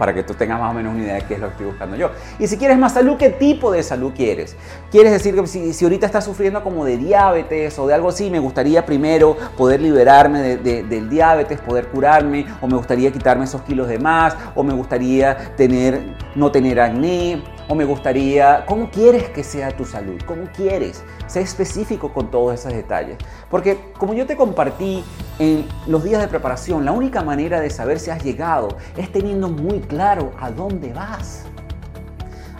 para 0.00 0.14
que 0.14 0.22
tú 0.22 0.32
tengas 0.32 0.58
más 0.58 0.70
o 0.70 0.74
menos 0.74 0.94
una 0.94 1.02
idea 1.02 1.14
de 1.16 1.22
qué 1.24 1.34
es 1.34 1.40
lo 1.40 1.48
que 1.48 1.52
estoy 1.52 1.66
buscando 1.66 1.94
yo. 1.94 2.10
Y 2.38 2.46
si 2.46 2.56
quieres 2.56 2.78
más 2.78 2.94
salud, 2.94 3.18
¿qué 3.18 3.28
tipo 3.28 3.70
de 3.70 3.82
salud 3.82 4.14
quieres? 4.16 4.56
¿Quieres 4.90 5.12
decir 5.12 5.34
que 5.34 5.46
si, 5.46 5.84
ahorita 5.84 6.06
estás 6.06 6.24
sufriendo 6.24 6.64
como 6.64 6.86
de 6.86 6.96
diabetes 6.96 7.78
o 7.78 7.86
de 7.86 7.92
algo 7.92 8.08
así, 8.08 8.30
me 8.30 8.38
gustaría 8.38 8.86
primero 8.86 9.36
poder 9.58 9.82
liberarme 9.82 10.56
del 10.56 11.10
diabetes, 11.10 11.60
poder 11.60 11.88
curarme, 11.88 12.46
o 12.62 12.66
me 12.66 12.78
gustaría 12.78 13.12
quitarme 13.12 13.44
esos 13.44 13.60
kilos 13.60 13.88
de 13.88 13.98
más, 13.98 14.34
o 14.54 14.62
me 14.62 14.72
gustaría 14.72 15.54
tener, 15.54 16.16
no 16.34 16.50
tener 16.50 16.80
acné, 16.80 17.42
o 17.70 17.74
me 17.76 17.84
gustaría, 17.84 18.64
¿cómo 18.66 18.90
quieres 18.90 19.28
que 19.28 19.44
sea 19.44 19.70
tu 19.70 19.84
salud? 19.84 20.20
¿Cómo 20.26 20.42
quieres? 20.56 21.04
Sé 21.28 21.40
específico 21.40 22.12
con 22.12 22.28
todos 22.28 22.58
esos 22.58 22.72
detalles. 22.72 23.16
Porque 23.48 23.92
como 23.96 24.12
yo 24.12 24.26
te 24.26 24.36
compartí 24.36 25.04
en 25.38 25.64
los 25.86 26.02
días 26.02 26.20
de 26.20 26.26
preparación, 26.26 26.84
la 26.84 26.90
única 26.90 27.22
manera 27.22 27.60
de 27.60 27.70
saber 27.70 28.00
si 28.00 28.10
has 28.10 28.24
llegado 28.24 28.76
es 28.96 29.12
teniendo 29.12 29.48
muy 29.48 29.78
claro 29.78 30.32
a 30.40 30.50
dónde 30.50 30.92
vas. 30.92 31.44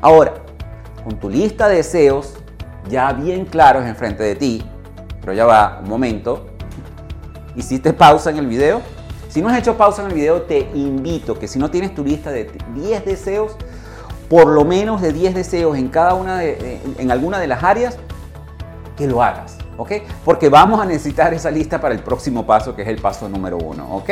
Ahora, 0.01 0.45
con 1.03 1.19
tu 1.19 1.29
lista 1.29 1.67
de 1.67 1.79
deseos 1.79 2.35
ya 2.89 3.13
bien 3.13 3.47
claros 3.47 3.87
enfrente 3.87 4.23
de 4.23 4.37
ti, 4.37 4.65
pero 5.21 5.33
ya 5.33 5.45
va 5.45 5.81
un 5.83 5.89
momento, 5.89 6.47
¿hiciste 7.57 7.93
pausa 7.93 8.31
en 8.31 8.37
el 8.37 8.47
video? 8.47 8.81
Si 9.29 9.43
no 9.43 9.49
has 9.49 9.59
hecho 9.59 9.77
pausa 9.77 10.03
en 10.03 10.09
el 10.09 10.15
video, 10.15 10.43
te 10.43 10.71
invito 10.75 11.37
que 11.37 11.49
si 11.49 11.59
no 11.59 11.69
tienes 11.69 11.95
tu 11.97 12.05
lista 12.05 12.31
de 12.31 12.51
10 12.75 13.05
deseos, 13.05 13.57
por 14.31 14.47
lo 14.47 14.65
menos 14.65 15.03
de 15.03 15.13
10 15.13 15.35
deseos 15.35 15.77
en 15.77 15.89
cada 15.89 16.15
una 16.15 16.39
de, 16.39 16.81
en 16.99 17.11
alguna 17.11 17.41
de 17.41 17.49
las 17.49 17.65
áreas, 17.65 17.99
que 18.97 19.09
lo 19.09 19.25
hagas, 19.25 19.59
¿ok? 19.77 19.93
Porque 20.25 20.49
vamos 20.49 20.81
a 20.81 20.87
necesitar 20.87 21.35
esa 21.35 21.51
lista 21.51 21.81
para 21.81 21.93
el 21.95 22.01
próximo 22.01 22.47
paso, 22.47 22.77
que 22.77 22.83
es 22.83 22.89
el 22.89 22.99
paso 22.99 23.29
número 23.29 23.59
uno, 23.59 23.97
¿ok? 23.97 24.11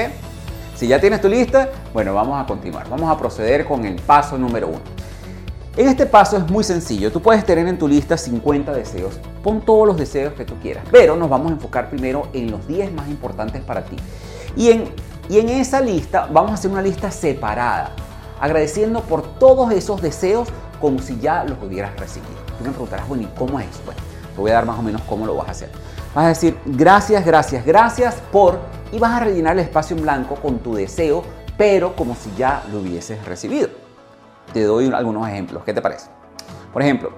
Si 0.75 0.89
ya 0.89 1.01
tienes 1.01 1.21
tu 1.21 1.29
lista, 1.29 1.69
bueno, 1.95 2.15
vamos 2.15 2.43
a 2.43 2.47
continuar. 2.47 2.89
Vamos 2.89 3.09
a 3.09 3.17
proceder 3.17 3.65
con 3.65 3.85
el 3.85 3.95
paso 3.97 4.37
número 4.37 4.67
uno. 4.67 4.81
En 5.77 5.87
este 5.87 6.07
paso 6.07 6.37
es 6.37 6.51
muy 6.51 6.65
sencillo. 6.65 7.13
Tú 7.13 7.23
puedes 7.23 7.45
tener 7.45 7.69
en 7.69 7.79
tu 7.79 7.87
lista 7.87 8.17
50 8.17 8.73
deseos. 8.73 9.21
Pon 9.45 9.61
todos 9.61 9.87
los 9.87 9.97
deseos 9.97 10.33
que 10.33 10.45
tú 10.45 10.55
quieras. 10.61 10.85
Pero 10.91 11.15
nos 11.15 11.29
vamos 11.29 11.51
a 11.53 11.55
enfocar 11.55 11.91
primero 11.91 12.29
en 12.33 12.51
los 12.51 12.67
10 12.67 12.93
más 12.93 13.09
importantes 13.09 13.63
para 13.63 13.85
ti. 13.85 13.95
Y 14.57 14.71
en, 14.73 14.85
y 15.29 15.39
en 15.39 15.49
esa 15.49 15.81
lista 15.81 16.29
vamos 16.33 16.51
a 16.51 16.55
hacer 16.55 16.73
una 16.73 16.83
lista 16.83 17.13
separada 17.13 17.93
agradeciendo 18.41 19.03
por 19.03 19.23
todos 19.39 19.73
esos 19.73 20.01
deseos 20.01 20.49
como 20.81 21.01
si 21.01 21.19
ya 21.19 21.45
los 21.45 21.63
hubieras 21.63 21.99
recibido. 21.99 22.35
Tú 22.59 22.65
me 22.65 22.71
preguntarás, 22.71 23.09
bueno, 23.09 23.25
¿y 23.25 23.39
cómo 23.39 23.59
es? 23.61 23.69
Bueno, 23.85 24.01
te 24.35 24.41
voy 24.41 24.51
a 24.51 24.55
dar 24.55 24.67
más 24.67 24.79
o 24.79 24.83
menos 24.83 25.03
cómo 25.03 25.27
lo 25.27 25.35
vas 25.37 25.49
a 25.49 25.51
hacer. 25.53 25.71
Vas 26.15 26.25
a 26.25 26.29
decir, 26.29 26.59
gracias, 26.65 27.25
gracias, 27.25 27.65
gracias 27.65 28.17
por, 28.33 28.59
y 28.93 28.99
vas 28.99 29.13
a 29.13 29.21
rellenar 29.21 29.55
el 29.55 29.61
espacio 29.61 29.97
en 29.97 30.03
blanco 30.03 30.37
con 30.37 30.59
tu 30.59 30.75
deseo, 30.75 31.23
pero 31.57 31.95
como 31.95 32.15
si 32.15 32.33
ya 32.37 32.63
lo 32.73 32.81
hubieses 32.81 33.25
recibido. 33.25 33.69
Te 34.53 34.65
doy 34.65 34.91
algunos 34.93 35.29
ejemplos, 35.29 35.63
¿qué 35.65 35.75
te 35.75 35.83
parece? 35.83 36.07
Por 36.73 36.83
ejemplo, 36.83 37.13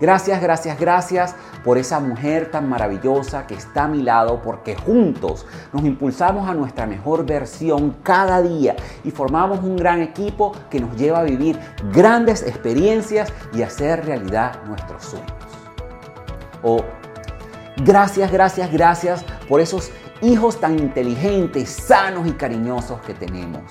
Gracias, 0.00 0.40
gracias, 0.40 0.78
gracias 0.78 1.34
por 1.64 1.78
esa 1.78 2.00
mujer 2.00 2.50
tan 2.50 2.68
maravillosa 2.68 3.46
que 3.46 3.54
está 3.54 3.84
a 3.84 3.88
mi 3.88 4.02
lado 4.02 4.40
porque 4.42 4.76
juntos 4.76 5.46
nos 5.72 5.84
impulsamos 5.84 6.48
a 6.48 6.54
nuestra 6.54 6.86
mejor 6.86 7.26
versión 7.26 7.96
cada 8.02 8.42
día 8.42 8.76
y 9.04 9.10
formamos 9.10 9.60
un 9.62 9.76
gran 9.76 10.00
equipo 10.00 10.52
que 10.70 10.80
nos 10.80 10.96
lleva 10.96 11.20
a 11.20 11.24
vivir 11.24 11.58
grandes 11.92 12.42
experiencias 12.42 13.32
y 13.52 13.62
hacer 13.62 14.04
realidad 14.04 14.62
nuestros 14.66 15.04
sueños. 15.04 15.32
O 16.62 16.84
gracias, 17.84 18.30
gracias, 18.30 18.72
gracias 18.72 19.24
por 19.48 19.60
esos 19.60 19.90
hijos 20.22 20.60
tan 20.60 20.78
inteligentes, 20.78 21.70
sanos 21.70 22.26
y 22.26 22.32
cariñosos 22.32 23.00
que 23.02 23.14
tenemos. 23.14 23.62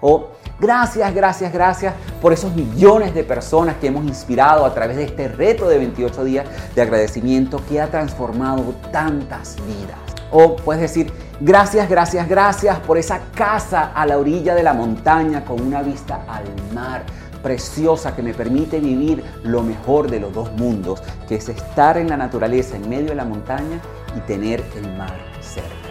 O 0.00 0.28
Gracias, 0.60 1.14
gracias, 1.14 1.52
gracias 1.52 1.94
por 2.20 2.32
esos 2.32 2.52
millones 2.54 3.14
de 3.14 3.22
personas 3.22 3.76
que 3.76 3.86
hemos 3.86 4.04
inspirado 4.04 4.64
a 4.64 4.74
través 4.74 4.96
de 4.96 5.04
este 5.04 5.28
reto 5.28 5.68
de 5.68 5.78
28 5.78 6.24
días 6.24 6.46
de 6.74 6.82
agradecimiento 6.82 7.62
que 7.68 7.80
ha 7.80 7.88
transformado 7.88 8.74
tantas 8.90 9.56
vidas. 9.66 9.98
O 10.32 10.56
puedes 10.56 10.82
decir, 10.82 11.12
gracias, 11.40 11.88
gracias, 11.88 12.28
gracias 12.28 12.78
por 12.80 12.98
esa 12.98 13.20
casa 13.36 13.92
a 13.94 14.04
la 14.04 14.18
orilla 14.18 14.56
de 14.56 14.64
la 14.64 14.74
montaña 14.74 15.44
con 15.44 15.60
una 15.60 15.80
vista 15.82 16.24
al 16.26 16.44
mar 16.74 17.04
preciosa 17.40 18.16
que 18.16 18.22
me 18.22 18.34
permite 18.34 18.80
vivir 18.80 19.22
lo 19.44 19.62
mejor 19.62 20.10
de 20.10 20.18
los 20.18 20.32
dos 20.34 20.50
mundos, 20.52 21.00
que 21.28 21.36
es 21.36 21.48
estar 21.48 21.96
en 21.96 22.08
la 22.08 22.16
naturaleza 22.16 22.76
en 22.76 22.88
medio 22.88 23.10
de 23.10 23.14
la 23.14 23.24
montaña 23.24 23.80
y 24.16 24.20
tener 24.20 24.64
el 24.76 24.96
mar 24.96 25.16
cerca. 25.40 25.87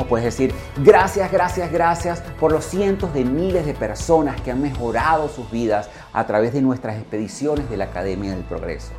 O 0.00 0.04
puedes 0.06 0.24
decir, 0.24 0.54
gracias, 0.78 1.30
gracias, 1.30 1.70
gracias 1.70 2.22
por 2.40 2.52
los 2.52 2.64
cientos 2.64 3.12
de 3.12 3.22
miles 3.22 3.66
de 3.66 3.74
personas 3.74 4.40
que 4.40 4.50
han 4.50 4.62
mejorado 4.62 5.28
sus 5.28 5.50
vidas 5.50 5.90
a 6.14 6.26
través 6.26 6.54
de 6.54 6.62
nuestras 6.62 6.96
expediciones 6.96 7.68
de 7.68 7.76
la 7.76 7.84
Academia 7.84 8.30
del 8.30 8.42
Progreso. 8.44 8.92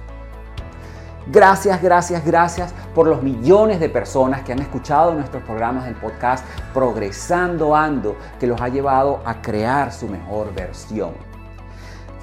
Gracias, 1.26 1.82
gracias, 1.82 2.24
gracias 2.24 2.74
por 2.94 3.08
los 3.08 3.24
millones 3.24 3.80
de 3.80 3.90
personas 3.90 4.44
que 4.44 4.52
han 4.52 4.60
escuchado 4.60 5.16
nuestros 5.16 5.42
programas 5.42 5.86
del 5.86 5.96
podcast 5.96 6.46
Progresando 6.72 7.76
Ando, 7.76 8.16
que 8.40 8.46
los 8.46 8.62
ha 8.62 8.70
llevado 8.70 9.22
a 9.26 9.42
crear 9.42 9.92
su 9.92 10.08
mejor 10.08 10.54
versión. 10.54 11.14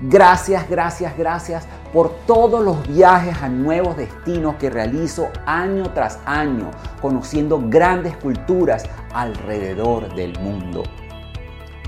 Gracias, 0.00 0.68
gracias, 0.70 1.18
gracias 1.18 1.66
por 1.92 2.10
todos 2.26 2.64
los 2.64 2.86
viajes 2.86 3.42
a 3.42 3.48
nuevos 3.48 3.96
destinos 3.96 4.56
que 4.56 4.70
realizo 4.70 5.28
año 5.46 5.90
tras 5.94 6.18
año, 6.24 6.70
conociendo 7.00 7.62
grandes 7.66 8.16
culturas 8.16 8.84
alrededor 9.12 10.14
del 10.14 10.38
mundo. 10.40 10.82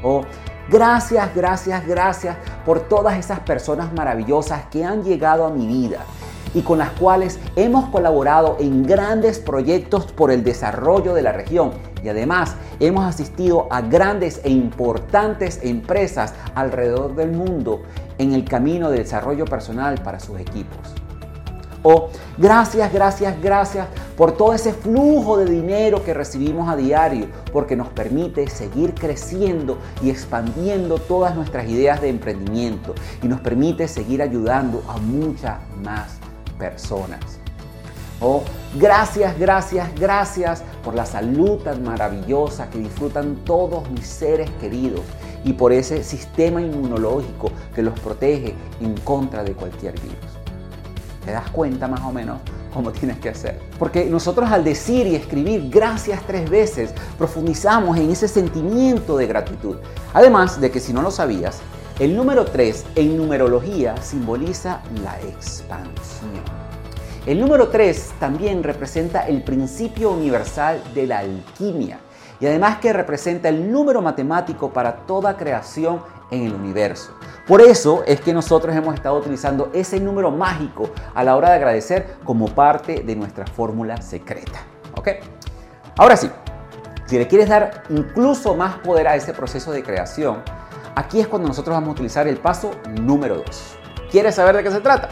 O 0.02 0.24
gracias, 0.70 1.34
gracias, 1.34 1.86
gracias 1.86 2.36
por 2.64 2.80
todas 2.80 3.18
esas 3.18 3.40
personas 3.40 3.92
maravillosas 3.92 4.64
que 4.70 4.84
han 4.84 5.02
llegado 5.02 5.44
a 5.44 5.50
mi 5.50 5.66
vida 5.66 6.00
y 6.54 6.62
con 6.62 6.78
las 6.78 6.90
cuales 6.90 7.38
hemos 7.56 7.90
colaborado 7.90 8.56
en 8.58 8.82
grandes 8.82 9.38
proyectos 9.38 10.06
por 10.06 10.30
el 10.30 10.42
desarrollo 10.42 11.14
de 11.14 11.22
la 11.22 11.32
región 11.32 11.72
y 12.02 12.08
además 12.08 12.56
hemos 12.80 13.04
asistido 13.04 13.68
a 13.70 13.82
grandes 13.82 14.40
e 14.42 14.50
importantes 14.50 15.60
empresas 15.62 16.34
alrededor 16.54 17.14
del 17.14 17.30
mundo 17.30 17.82
en 18.20 18.34
el 18.34 18.44
camino 18.44 18.90
de 18.90 18.98
desarrollo 18.98 19.46
personal 19.46 19.98
para 20.02 20.20
sus 20.20 20.38
equipos. 20.38 20.76
O 21.82 22.10
gracias, 22.36 22.92
gracias, 22.92 23.40
gracias 23.40 23.86
por 24.14 24.36
todo 24.36 24.52
ese 24.52 24.74
flujo 24.74 25.38
de 25.38 25.46
dinero 25.46 26.04
que 26.04 26.12
recibimos 26.12 26.68
a 26.68 26.76
diario, 26.76 27.28
porque 27.50 27.76
nos 27.76 27.88
permite 27.88 28.46
seguir 28.48 28.92
creciendo 28.92 29.78
y 30.02 30.10
expandiendo 30.10 30.98
todas 30.98 31.34
nuestras 31.34 31.66
ideas 31.66 32.02
de 32.02 32.10
emprendimiento 32.10 32.94
y 33.22 33.28
nos 33.28 33.40
permite 33.40 33.88
seguir 33.88 34.20
ayudando 34.20 34.82
a 34.86 34.98
muchas 34.98 35.56
más 35.82 36.18
personas. 36.58 37.20
Oh, 38.20 38.42
gracias, 38.78 39.38
gracias, 39.38 39.88
gracias 39.98 40.62
por 40.84 40.94
la 40.94 41.06
salud 41.06 41.60
tan 41.60 41.82
maravillosa 41.82 42.68
que 42.68 42.78
disfrutan 42.78 43.36
todos 43.46 43.90
mis 43.90 44.06
seres 44.06 44.50
queridos 44.60 45.00
y 45.44 45.52
por 45.52 45.72
ese 45.72 46.02
sistema 46.04 46.60
inmunológico 46.60 47.50
que 47.74 47.82
los 47.82 47.98
protege 48.00 48.54
en 48.80 48.96
contra 48.98 49.42
de 49.42 49.52
cualquier 49.52 49.94
virus. 50.00 50.16
¿Te 51.24 51.32
das 51.32 51.50
cuenta 51.50 51.88
más 51.88 52.00
o 52.00 52.12
menos 52.12 52.40
cómo 52.72 52.92
tienes 52.92 53.18
que 53.18 53.30
hacer? 53.30 53.60
Porque 53.78 54.04
nosotros 54.06 54.50
al 54.50 54.64
decir 54.64 55.06
y 55.06 55.14
escribir 55.14 55.68
gracias 55.70 56.22
tres 56.26 56.48
veces 56.48 56.92
profundizamos 57.18 57.96
en 57.96 58.10
ese 58.10 58.28
sentimiento 58.28 59.16
de 59.16 59.26
gratitud. 59.26 59.76
Además 60.12 60.60
de 60.60 60.70
que 60.70 60.80
si 60.80 60.92
no 60.92 61.02
lo 61.02 61.10
sabías, 61.10 61.60
el 61.98 62.16
número 62.16 62.46
3 62.46 62.86
en 62.94 63.16
numerología 63.16 63.94
simboliza 64.00 64.80
la 65.02 65.20
expansión. 65.20 66.60
El 67.26 67.38
número 67.38 67.68
3 67.68 68.12
también 68.18 68.62
representa 68.62 69.28
el 69.28 69.42
principio 69.42 70.10
universal 70.10 70.82
de 70.94 71.06
la 71.06 71.18
alquimia 71.18 72.00
y 72.40 72.46
además 72.46 72.78
que 72.78 72.92
representa 72.92 73.48
el 73.48 73.70
número 73.70 74.02
matemático 74.02 74.70
para 74.72 74.96
toda 75.06 75.36
creación 75.36 76.02
en 76.30 76.46
el 76.46 76.54
universo. 76.54 77.12
Por 77.46 77.60
eso 77.60 78.02
es 78.06 78.20
que 78.20 78.32
nosotros 78.32 78.74
hemos 78.74 78.94
estado 78.94 79.18
utilizando 79.18 79.70
ese 79.72 80.00
número 80.00 80.30
mágico 80.30 80.90
a 81.14 81.22
la 81.22 81.36
hora 81.36 81.50
de 81.50 81.56
agradecer 81.56 82.16
como 82.24 82.48
parte 82.48 83.02
de 83.02 83.16
nuestra 83.16 83.46
fórmula 83.46 84.00
secreta. 84.00 84.60
¿Ok? 84.96 85.08
Ahora 85.96 86.16
sí, 86.16 86.30
si 87.06 87.18
le 87.18 87.28
quieres 87.28 87.48
dar 87.48 87.82
incluso 87.90 88.54
más 88.54 88.78
poder 88.78 89.08
a 89.08 89.16
ese 89.16 89.32
proceso 89.34 89.72
de 89.72 89.82
creación, 89.82 90.42
Aquí 91.00 91.20
es 91.20 91.28
cuando 91.28 91.48
nosotros 91.48 91.74
vamos 91.74 91.90
a 91.90 91.92
utilizar 91.92 92.26
el 92.26 92.36
paso 92.36 92.72
número 93.00 93.36
2. 93.36 93.78
¿Quieres 94.10 94.34
saber 94.34 94.56
de 94.56 94.64
qué 94.64 94.70
se 94.70 94.80
trata? 94.80 95.08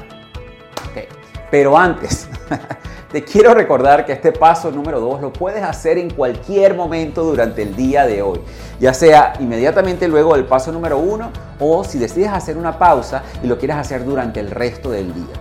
Ok, 0.90 1.08
pero 1.50 1.78
antes, 1.78 2.28
te 3.11 3.25
quiero 3.25 3.55
recordar 3.55 4.05
que 4.05 4.12
este 4.12 4.33
paso 4.33 4.71
número 4.71 5.00
2 5.00 5.23
lo 5.23 5.33
puedes 5.33 5.62
hacer 5.62 5.97
en 5.97 6.11
cualquier 6.11 6.75
momento 6.75 7.25
durante 7.25 7.62
el 7.62 7.75
día 7.75 8.07
de 8.07 8.21
hoy, 8.21 8.41
ya 8.79 8.93
sea 8.93 9.33
inmediatamente 9.41 10.07
luego 10.09 10.35
del 10.35 10.45
paso 10.45 10.73
número 10.73 10.99
1 10.99 11.31
o 11.59 11.85
si 11.85 11.99
decides 11.99 12.29
hacer 12.29 12.59
una 12.59 12.79
pausa 12.79 13.23
y 13.43 13.47
lo 13.47 13.57
quieres 13.57 13.79
hacer 13.79 14.05
durante 14.05 14.41
el 14.41 14.50
resto 14.50 14.91
del 14.91 15.15
día. 15.15 15.35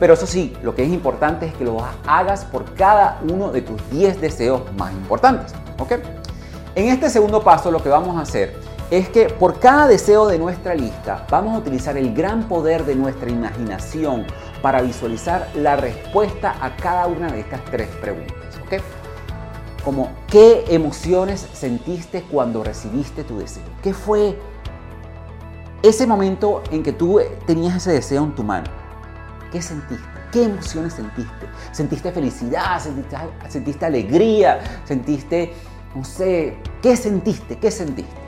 Pero 0.00 0.14
eso 0.14 0.26
sí, 0.26 0.56
lo 0.62 0.74
que 0.74 0.82
es 0.82 0.90
importante 0.90 1.46
es 1.46 1.54
que 1.54 1.64
lo 1.64 1.78
hagas 2.06 2.44
por 2.44 2.74
cada 2.74 3.20
uno 3.28 3.52
de 3.52 3.62
tus 3.62 3.80
10 3.90 4.20
deseos 4.20 4.62
más 4.76 4.92
importantes. 4.92 5.52
En 6.74 6.88
este 6.88 7.10
segundo 7.10 7.42
paso 7.42 7.70
lo 7.70 7.82
que 7.82 7.88
vamos 7.88 8.16
a 8.16 8.22
hacer 8.22 8.54
es 8.90 9.08
que 9.08 9.26
por 9.26 9.58
cada 9.58 9.86
deseo 9.86 10.26
de 10.26 10.38
nuestra 10.38 10.74
lista 10.74 11.26
vamos 11.30 11.54
a 11.54 11.58
utilizar 11.58 11.96
el 11.96 12.12
gran 12.14 12.48
poder 12.48 12.84
de 12.84 12.94
nuestra 12.94 13.30
imaginación 13.30 14.26
para 14.62 14.80
visualizar 14.80 15.48
la 15.56 15.76
respuesta 15.76 16.54
a 16.60 16.76
cada 16.76 17.06
una 17.06 17.30
de 17.30 17.40
estas 17.40 17.62
tres 17.66 17.88
preguntas. 18.00 18.36
¿ok? 18.64 18.82
Como, 19.84 20.10
¿qué 20.28 20.64
emociones 20.68 21.48
sentiste 21.52 22.22
cuando 22.22 22.62
recibiste 22.62 23.24
tu 23.24 23.38
deseo? 23.38 23.64
¿Qué 23.82 23.92
fue 23.92 24.38
ese 25.82 26.06
momento 26.06 26.62
en 26.70 26.84
que 26.84 26.92
tú 26.92 27.20
tenías 27.46 27.76
ese 27.76 27.92
deseo 27.92 28.22
en 28.22 28.34
tu 28.34 28.44
mano? 28.44 28.70
¿Qué 29.50 29.60
sentiste? 29.60 30.04
¿Qué 30.30 30.44
emociones 30.44 30.94
sentiste? 30.94 31.46
¿Sentiste 31.72 32.12
felicidad? 32.12 32.80
¿Sentiste, 32.80 33.16
sentiste 33.48 33.84
alegría? 33.84 34.60
¿Sentiste, 34.84 35.52
no 35.94 36.04
sé, 36.04 36.56
qué 36.80 36.96
sentiste? 36.96 37.58
¿Qué 37.58 37.70
sentiste? 37.70 38.22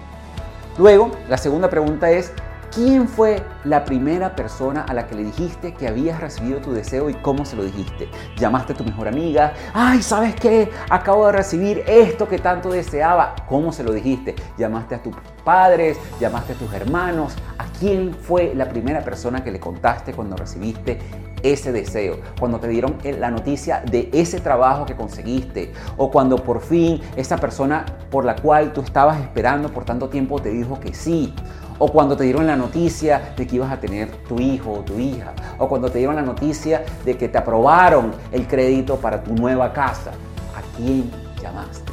Luego, 0.77 1.13
la 1.29 1.39
segunda 1.39 1.71
pregunta 1.71 2.11
es, 2.11 2.33
¿quién 2.75 3.07
fue 3.07 3.43
la 3.65 3.85
primera 3.85 4.35
persona 4.35 4.83
a 4.83 4.95
la 4.95 5.07
que 5.07 5.15
le 5.15 5.25
dijiste 5.25 5.75
que 5.75 5.87
habías 5.87 6.21
recibido 6.21 6.61
tu 6.61 6.73
deseo 6.73 7.09
y 7.09 7.15
cómo 7.15 7.45
se 7.45 7.57
lo 7.57 7.65
dijiste? 7.65 8.09
¿Llamaste 8.37 8.73
a 8.73 8.77
tu 8.77 8.85
mejor 8.85 9.07
amiga? 9.07 9.55
Ay, 9.73 10.03
¿sabes 10.03 10.35
qué? 10.35 10.71
Acabo 10.91 11.27
de 11.27 11.33
recibir 11.33 11.85
esto 11.87 12.29
que 12.29 12.39
tanto 12.39 12.71
deseaba. 12.71 13.37
¿Cómo 13.49 13.73
se 13.73 13.85
lo 13.85 13.93
dijiste? 13.93 14.35
¿Llamaste 14.59 14.97
a 14.97 15.03
tus 15.03 15.15
padres? 15.45 15.99
¿Llamaste 16.19 16.55
a 16.55 16.57
tus 16.57 16.73
hermanos? 16.73 17.35
¿A 17.59 17.65
quién 17.79 18.13
fue 18.13 18.55
la 18.55 18.69
primera 18.69 19.03
persona 19.03 19.45
que 19.45 19.53
le 19.53 19.61
contaste 19.61 20.13
cuando 20.13 20.37
recibiste 20.37 20.99
ese 21.45 21.73
deseo, 21.73 22.17
cuando 22.41 22.59
te 22.59 22.69
dieron 22.69 22.97
la 23.21 23.31
noticia 23.31 23.83
de 23.85 24.09
ese 24.13 24.41
trabajo 24.41 24.87
que 24.87 24.97
conseguiste 24.97 25.73
o 25.99 26.11
cuando 26.11 26.37
por 26.37 26.63
fin 26.63 27.01
esa 27.17 27.37
persona 27.37 27.85
por 28.11 28.25
la 28.25 28.35
cual 28.35 28.73
tú 28.73 28.81
estabas 28.81 29.21
esperando 29.21 29.69
por 29.69 29.85
tanto 29.85 30.09
tiempo 30.09 30.41
te 30.41 30.49
dijo 30.49 30.81
que 30.81 30.95
sí. 30.95 31.35
O 31.79 31.91
cuando 31.91 32.17
te 32.17 32.25
dieron 32.25 32.47
la 32.47 32.57
noticia 32.57 33.35
de 33.37 33.47
que 33.47 33.57
ibas 33.57 33.73
a 33.73 33.81
tener 33.81 34.11
tu 34.29 34.39
hijo 34.39 34.73
o 34.73 34.81
tu 34.81 34.99
hija. 34.99 35.33
O 35.59 35.69
cuando 35.69 35.91
te 35.91 35.99
dieron 35.99 36.17
la 36.17 36.23
noticia 36.23 36.85
de 37.05 37.17
que 37.17 37.29
te 37.29 37.39
aprobaron 37.39 38.13
el 38.33 38.47
crédito 38.47 38.97
para 38.97 39.23
tu 39.23 39.35
nueva 39.35 39.73
casa. 39.73 40.13
¿A 40.57 40.77
quién 40.77 41.11
llamaste? 41.43 41.93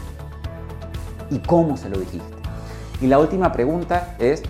¿Y 1.29 1.39
cómo 1.39 1.77
se 1.77 1.89
lo 1.89 1.99
dijiste? 1.99 2.35
Y 3.01 3.07
la 3.07 3.17
última 3.17 3.51
pregunta 3.51 4.15
es, 4.19 4.43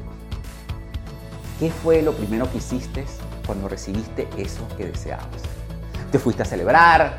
¿qué 1.60 1.70
fue 1.70 2.02
lo 2.02 2.12
primero 2.14 2.52
que 2.52 2.58
hiciste 2.58 3.06
cuando 3.46 3.68
recibiste 3.68 4.28
eso 4.38 4.66
que 4.78 4.86
deseabas. 4.86 5.28
Te 6.12 6.20
fuiste 6.20 6.44
a 6.44 6.46
celebrar, 6.46 7.18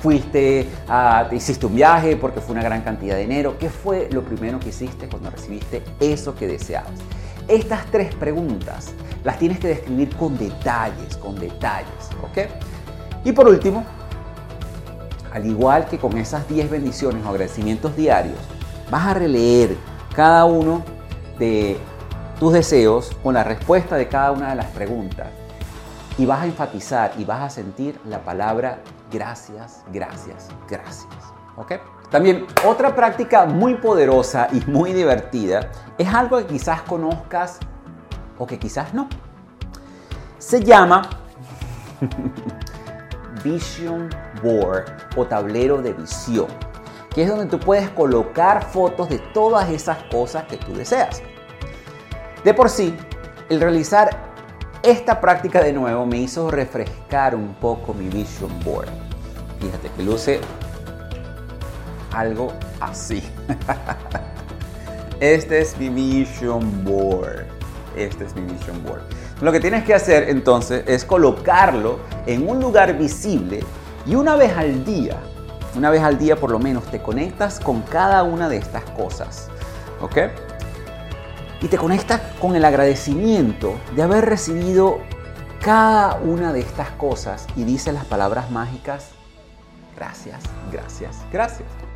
fuiste 0.00 0.66
a, 0.88 1.26
te 1.28 1.36
hiciste 1.36 1.66
un 1.66 1.74
viaje 1.74 2.16
porque 2.16 2.40
fue 2.40 2.54
una 2.54 2.62
gran 2.62 2.82
cantidad 2.82 3.16
de 3.16 3.22
dinero. 3.22 3.58
¿Qué 3.58 3.68
fue 3.68 4.08
lo 4.10 4.22
primero 4.22 4.58
que 4.60 4.70
hiciste 4.70 5.08
cuando 5.08 5.30
recibiste 5.30 5.82
eso 6.00 6.34
que 6.34 6.46
deseabas? 6.46 6.92
Estas 7.48 7.86
tres 7.86 8.14
preguntas 8.14 8.92
las 9.24 9.38
tienes 9.38 9.58
que 9.58 9.68
describir 9.68 10.14
con 10.16 10.36
detalles, 10.36 11.16
con 11.16 11.34
detalles, 11.34 12.10
¿ok? 12.22 12.50
Y 13.24 13.32
por 13.32 13.48
último, 13.48 13.84
al 15.32 15.46
igual 15.46 15.86
que 15.86 15.98
con 15.98 16.16
esas 16.18 16.48
10 16.48 16.70
bendiciones 16.70 17.24
o 17.24 17.28
agradecimientos 17.28 17.96
diarios, 17.96 18.38
vas 18.90 19.06
a 19.06 19.14
releer 19.14 19.76
cada 20.14 20.44
uno 20.44 20.82
de 21.38 21.78
tus 22.38 22.52
deseos 22.52 23.10
con 23.22 23.34
la 23.34 23.44
respuesta 23.44 23.96
de 23.96 24.08
cada 24.08 24.32
una 24.32 24.50
de 24.50 24.56
las 24.56 24.66
preguntas 24.66 25.28
y 26.16 26.26
vas 26.26 26.42
a 26.42 26.46
enfatizar 26.46 27.12
y 27.18 27.24
vas 27.24 27.42
a 27.42 27.50
sentir 27.50 27.98
la 28.04 28.22
palabra 28.22 28.80
gracias, 29.10 29.84
gracias, 29.92 30.48
gracias. 30.68 31.14
¿Ok? 31.56 31.72
También 32.10 32.46
otra 32.64 32.94
práctica 32.94 33.44
muy 33.44 33.74
poderosa 33.74 34.48
y 34.52 34.64
muy 34.70 34.92
divertida 34.92 35.70
es 35.98 36.08
algo 36.08 36.38
que 36.38 36.46
quizás 36.46 36.82
conozcas 36.82 37.58
o 38.38 38.46
que 38.46 38.58
quizás 38.58 38.94
no. 38.94 39.08
Se 40.38 40.62
llama 40.62 41.02
Vision 43.44 44.08
Board 44.42 44.86
o 45.16 45.26
tablero 45.26 45.82
de 45.82 45.92
visión, 45.92 46.46
que 47.10 47.24
es 47.24 47.28
donde 47.28 47.46
tú 47.46 47.60
puedes 47.60 47.90
colocar 47.90 48.64
fotos 48.64 49.10
de 49.10 49.18
todas 49.18 49.68
esas 49.68 49.98
cosas 50.04 50.44
que 50.44 50.56
tú 50.56 50.72
deseas. 50.72 51.22
De 52.42 52.54
por 52.54 52.70
sí, 52.70 52.96
el 53.50 53.60
realizar 53.60 54.10
esta 54.82 55.20
práctica 55.20 55.62
de 55.62 55.72
nuevo 55.72 56.06
me 56.06 56.18
hizo 56.18 56.50
refrescar 56.50 57.34
un 57.34 57.54
poco 57.54 57.92
mi 57.92 58.08
vision 58.08 58.52
board. 58.64 58.88
Fíjate 59.60 59.90
que 59.90 60.02
luce 60.04 60.40
algo 62.18 62.52
así. 62.80 63.22
Este 65.20 65.60
es 65.60 65.76
mi 65.76 65.88
vision 65.88 66.84
board. 66.84 67.46
Este 67.96 68.24
es 68.24 68.36
mi 68.36 68.42
vision 68.42 68.84
board. 68.84 69.00
Lo 69.40 69.50
que 69.50 69.58
tienes 69.58 69.82
que 69.82 69.92
hacer 69.92 70.28
entonces 70.28 70.84
es 70.86 71.04
colocarlo 71.04 71.98
en 72.26 72.48
un 72.48 72.60
lugar 72.60 72.96
visible 72.96 73.64
y 74.06 74.14
una 74.14 74.36
vez 74.36 74.56
al 74.56 74.84
día, 74.84 75.16
una 75.74 75.90
vez 75.90 76.02
al 76.02 76.18
día 76.18 76.36
por 76.36 76.52
lo 76.52 76.60
menos, 76.60 76.84
te 76.92 77.02
conectas 77.02 77.58
con 77.58 77.82
cada 77.82 78.22
una 78.22 78.48
de 78.48 78.58
estas 78.58 78.84
cosas. 78.90 79.48
¿Ok? 80.00 80.18
y 81.60 81.68
te 81.68 81.76
conectas 81.76 82.20
con 82.40 82.54
el 82.56 82.64
agradecimiento 82.64 83.74
de 83.94 84.02
haber 84.02 84.24
recibido 84.26 85.00
cada 85.60 86.16
una 86.16 86.52
de 86.52 86.60
estas 86.60 86.90
cosas 86.90 87.46
y 87.56 87.64
dice 87.64 87.92
las 87.92 88.04
palabras 88.04 88.50
mágicas, 88.50 89.10
gracias, 89.96 90.40
gracias, 90.70 91.16
gracias. 91.32 91.87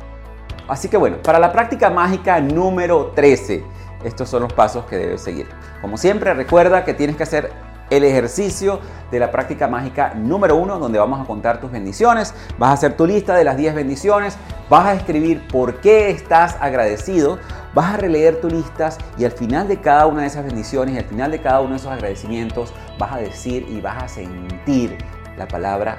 Así 0.67 0.87
que 0.87 0.97
bueno, 0.97 1.17
para 1.21 1.39
la 1.39 1.51
práctica 1.51 1.89
mágica 1.89 2.39
número 2.39 3.11
13, 3.15 3.63
estos 4.03 4.29
son 4.29 4.43
los 4.43 4.53
pasos 4.53 4.85
que 4.85 4.97
debes 4.97 5.21
seguir. 5.21 5.47
Como 5.81 5.97
siempre, 5.97 6.33
recuerda 6.33 6.83
que 6.83 6.93
tienes 6.93 7.15
que 7.15 7.23
hacer 7.23 7.51
el 7.89 8.03
ejercicio 8.03 8.79
de 9.11 9.19
la 9.19 9.29
práctica 9.29 9.67
mágica 9.67 10.13
número 10.15 10.55
uno, 10.55 10.79
donde 10.79 10.97
vamos 10.97 11.21
a 11.21 11.25
contar 11.25 11.59
tus 11.59 11.71
bendiciones. 11.71 12.33
Vas 12.57 12.69
a 12.69 12.73
hacer 12.73 12.97
tu 12.97 13.05
lista 13.05 13.35
de 13.35 13.43
las 13.43 13.57
10 13.57 13.75
bendiciones, 13.75 14.37
vas 14.69 14.87
a 14.87 14.93
escribir 14.93 15.47
por 15.47 15.81
qué 15.81 16.09
estás 16.09 16.57
agradecido, 16.59 17.37
vas 17.73 17.93
a 17.93 17.97
releer 17.97 18.41
tus 18.41 18.51
listas 18.51 18.97
y 19.17 19.25
al 19.25 19.31
final 19.31 19.67
de 19.67 19.79
cada 19.79 20.07
una 20.07 20.21
de 20.21 20.27
esas 20.27 20.45
bendiciones 20.45 20.95
y 20.95 20.97
al 20.97 21.05
final 21.05 21.31
de 21.31 21.41
cada 21.41 21.59
uno 21.59 21.71
de 21.71 21.77
esos 21.77 21.91
agradecimientos 21.91 22.73
vas 22.97 23.11
a 23.11 23.17
decir 23.17 23.65
y 23.69 23.81
vas 23.81 24.03
a 24.03 24.07
sentir 24.07 24.97
la 25.37 25.47
palabra 25.47 25.97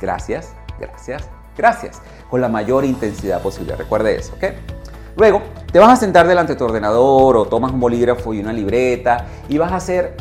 gracias, 0.00 0.54
gracias, 0.80 1.28
gracias, 1.56 2.00
con 2.30 2.40
la 2.40 2.48
mayor 2.48 2.84
intensidad 2.84 3.40
posible. 3.40 3.76
Recuerde 3.76 4.16
eso, 4.16 4.34
¿ok? 4.34 4.44
Luego, 5.16 5.42
te 5.70 5.78
vas 5.78 5.90
a 5.90 5.96
sentar 5.96 6.26
delante 6.26 6.52
de 6.52 6.58
tu 6.58 6.64
ordenador 6.64 7.36
o 7.36 7.44
tomas 7.44 7.72
un 7.72 7.80
bolígrafo 7.80 8.32
y 8.32 8.40
una 8.40 8.52
libreta 8.52 9.26
y 9.48 9.58
vas 9.58 9.72
a 9.72 9.76
hacer 9.76 10.16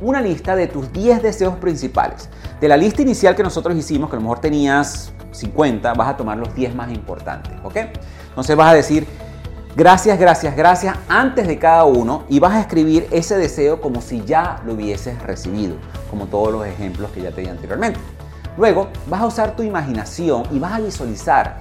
una 0.00 0.20
lista 0.20 0.54
de 0.54 0.68
tus 0.68 0.92
10 0.92 1.22
deseos 1.22 1.56
principales. 1.56 2.28
De 2.60 2.68
la 2.68 2.76
lista 2.76 3.02
inicial 3.02 3.34
que 3.34 3.42
nosotros 3.42 3.76
hicimos, 3.76 4.10
que 4.10 4.16
a 4.16 4.18
lo 4.18 4.22
mejor 4.22 4.40
tenías 4.40 5.12
50, 5.32 5.94
vas 5.94 6.08
a 6.08 6.16
tomar 6.16 6.38
los 6.38 6.54
10 6.54 6.74
más 6.74 6.90
importantes, 6.92 7.52
¿ok? 7.64 7.76
Entonces 8.28 8.56
vas 8.56 8.72
a 8.72 8.74
decir, 8.74 9.06
gracias, 9.76 10.18
gracias, 10.18 10.56
gracias 10.56 10.96
antes 11.08 11.46
de 11.46 11.58
cada 11.58 11.84
uno 11.84 12.24
y 12.28 12.38
vas 12.38 12.54
a 12.54 12.60
escribir 12.60 13.06
ese 13.10 13.36
deseo 13.36 13.80
como 13.80 14.00
si 14.00 14.24
ya 14.24 14.60
lo 14.64 14.74
hubieses 14.74 15.20
recibido, 15.22 15.76
como 16.10 16.26
todos 16.26 16.52
los 16.52 16.66
ejemplos 16.66 17.10
que 17.10 17.22
ya 17.22 17.32
te 17.32 17.40
di 17.40 17.48
anteriormente. 17.48 17.98
Luego 18.58 18.88
vas 19.06 19.20
a 19.20 19.26
usar 19.26 19.54
tu 19.54 19.62
imaginación 19.62 20.42
y 20.50 20.58
vas 20.58 20.72
a 20.72 20.80
visualizar 20.80 21.58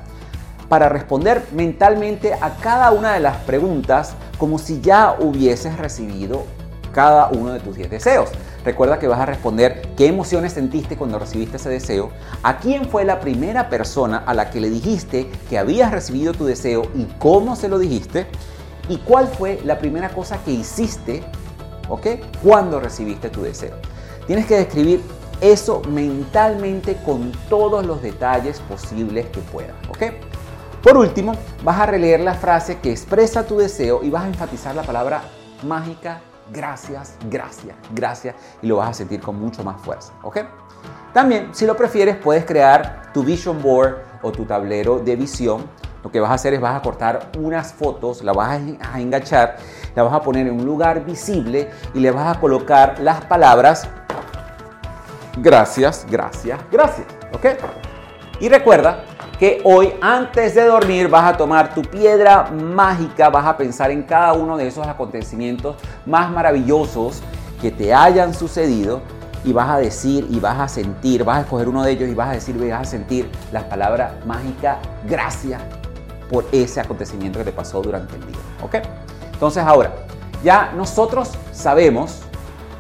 para 0.68 0.90
responder 0.90 1.46
mentalmente 1.54 2.34
a 2.34 2.56
cada 2.56 2.92
una 2.92 3.14
de 3.14 3.20
las 3.20 3.38
preguntas 3.38 4.16
como 4.40 4.58
si 4.58 4.82
ya 4.82 5.16
hubieses 5.20 5.78
recibido 5.78 6.46
cada 6.92 7.28
uno 7.28 7.54
de 7.54 7.60
tus 7.60 7.76
10 7.76 7.92
deseos. 7.92 8.32
Recuerda 8.66 8.98
que 8.98 9.08
vas 9.08 9.20
a 9.20 9.28
responder 9.28 9.90
qué 9.96 10.08
emociones 10.08 10.54
sentiste 10.54 10.98
cuando 10.98 11.20
recibiste 11.20 11.58
ese 11.58 11.70
deseo, 11.70 12.10
a 12.42 12.58
quién 12.58 12.90
fue 12.90 13.06
la 13.06 13.20
primera 13.20 13.70
persona 13.70 14.24
a 14.26 14.34
la 14.34 14.50
que 14.50 14.60
le 14.60 14.72
dijiste 14.72 15.30
que 15.50 15.60
habías 15.60 15.92
recibido 15.92 16.34
tu 16.34 16.46
deseo 16.46 16.82
y 16.96 17.06
cómo 17.20 17.56
se 17.56 17.70
lo 17.70 17.78
dijiste, 17.78 18.26
y 18.90 18.98
cuál 18.98 19.28
fue 19.28 19.62
la 19.64 19.78
primera 19.78 20.10
cosa 20.10 20.40
que 20.44 20.52
hiciste, 20.52 21.24
¿ok? 21.90 22.08
Cuando 22.44 22.80
recibiste 22.80 23.30
tu 23.30 23.44
deseo. 23.44 23.76
Tienes 24.26 24.48
que 24.48 24.56
describir 24.56 25.02
eso 25.42 25.82
mentalmente 25.90 26.98
con 27.06 27.32
todos 27.50 27.86
los 27.86 28.02
detalles 28.02 28.60
posibles 28.62 29.28
que 29.28 29.40
puedas, 29.40 29.76
¿ok? 29.90 30.14
Por 30.84 30.98
último, 30.98 31.34
vas 31.64 31.80
a 31.80 31.86
releer 31.86 32.20
la 32.20 32.34
frase 32.34 32.80
que 32.80 32.92
expresa 32.92 33.46
tu 33.46 33.58
deseo 33.58 34.04
y 34.04 34.10
vas 34.10 34.24
a 34.24 34.28
enfatizar 34.28 34.76
la 34.76 34.84
palabra 34.84 35.22
mágica 35.64 36.22
gracias, 36.52 37.16
gracias, 37.30 37.76
gracias 37.94 38.36
y 38.62 38.68
lo 38.68 38.78
vas 38.78 38.90
a 38.90 38.94
sentir 38.94 39.20
con 39.20 39.40
mucho 39.40 39.64
más 39.64 39.82
fuerza, 39.82 40.14
¿ok? 40.24 40.40
También, 41.14 41.50
si 41.54 41.66
lo 41.66 41.76
prefieres, 41.76 42.16
puedes 42.18 42.46
crear 42.46 43.12
tu 43.14 43.24
vision 43.24 43.62
board 43.62 43.98
o 44.22 44.32
tu 44.32 44.46
tablero 44.46 45.00
de 45.00 45.16
visión. 45.16 45.66
Lo 46.04 46.12
que 46.12 46.20
vas 46.20 46.30
a 46.32 46.36
hacer 46.36 46.54
es 46.54 46.62
vas 46.62 46.76
a 46.76 46.82
cortar 46.82 47.32
unas 47.38 47.74
fotos, 47.74 48.24
la 48.24 48.34
vas 48.34 48.62
a 48.82 49.00
enganchar, 49.00 49.58
la 49.96 50.04
vas 50.04 50.14
a 50.14 50.22
poner 50.22 50.48
en 50.48 50.54
un 50.54 50.66
lugar 50.66 51.04
visible 51.04 51.70
y 51.94 52.00
le 52.00 52.12
vas 52.12 52.38
a 52.38 52.40
colocar 52.40 53.00
las 53.00 53.26
palabras 53.26 53.90
gracias, 55.42 56.06
gracias, 56.10 56.60
gracias, 56.72 57.08
¿ok? 57.34 57.46
Y 58.40 58.50
recuerda 58.50 59.04
que 59.40 59.62
hoy 59.64 59.94
antes 60.02 60.56
de 60.56 60.66
dormir 60.66 61.10
vas 61.10 61.34
a 61.34 61.38
tomar 61.38 61.74
tu 61.74 61.82
piedra 61.82 62.50
mágica, 62.52 63.30
vas 63.30 63.46
a 63.46 63.58
pensar 63.58 63.92
en 63.92 64.04
cada 64.04 64.34
uno 64.34 64.58
de 64.58 64.68
esos 64.68 64.86
acontecimientos 64.88 65.76
más 66.06 66.32
maravillosos 66.32 67.22
que 67.62 67.72
te 67.72 67.94
hayan 67.94 68.34
sucedido 68.34 69.02
y 69.44 69.54
vas 69.54 69.70
a 69.70 69.78
decir 69.78 70.28
y 70.30 70.40
vas 70.40 70.60
a 70.60 70.68
sentir, 70.68 71.24
vas 71.24 71.38
a 71.38 71.42
escoger 71.42 71.70
uno 71.70 71.84
de 71.84 71.92
ellos 71.92 72.10
y 72.10 72.14
vas 72.14 72.30
a 72.30 72.34
decir 72.34 72.56
y 72.56 72.70
vas 72.70 72.82
a 72.82 72.86
sentir 72.86 73.30
las 73.52 73.64
palabras 73.64 74.14
mágicas 74.26 74.78
gracias 75.08 75.62
por 76.30 76.46
ese 76.52 76.82
acontecimiento 76.82 77.40
que 77.40 77.46
te 77.46 77.52
pasó 77.52 77.82
durante 77.82 78.16
el 78.16 78.28
día. 78.28 78.38
¿Ok? 78.62 78.76
Entonces 79.34 79.64
ahora, 79.64 79.94
ya 80.44 80.74
nosotros 80.76 81.32
sabemos 81.52 82.22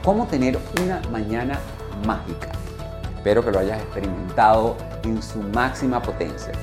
cómo 0.04 0.26
tener 0.26 0.60
una 0.84 1.02
mañana 1.12 1.60
mágica. 2.06 2.50
Espero 3.16 3.44
que 3.44 3.52
lo 3.52 3.60
hayas 3.60 3.82
experimentado 3.82 4.78
en 5.04 5.22
su 5.22 5.40
máxima 5.40 6.02
potencia. 6.02 6.54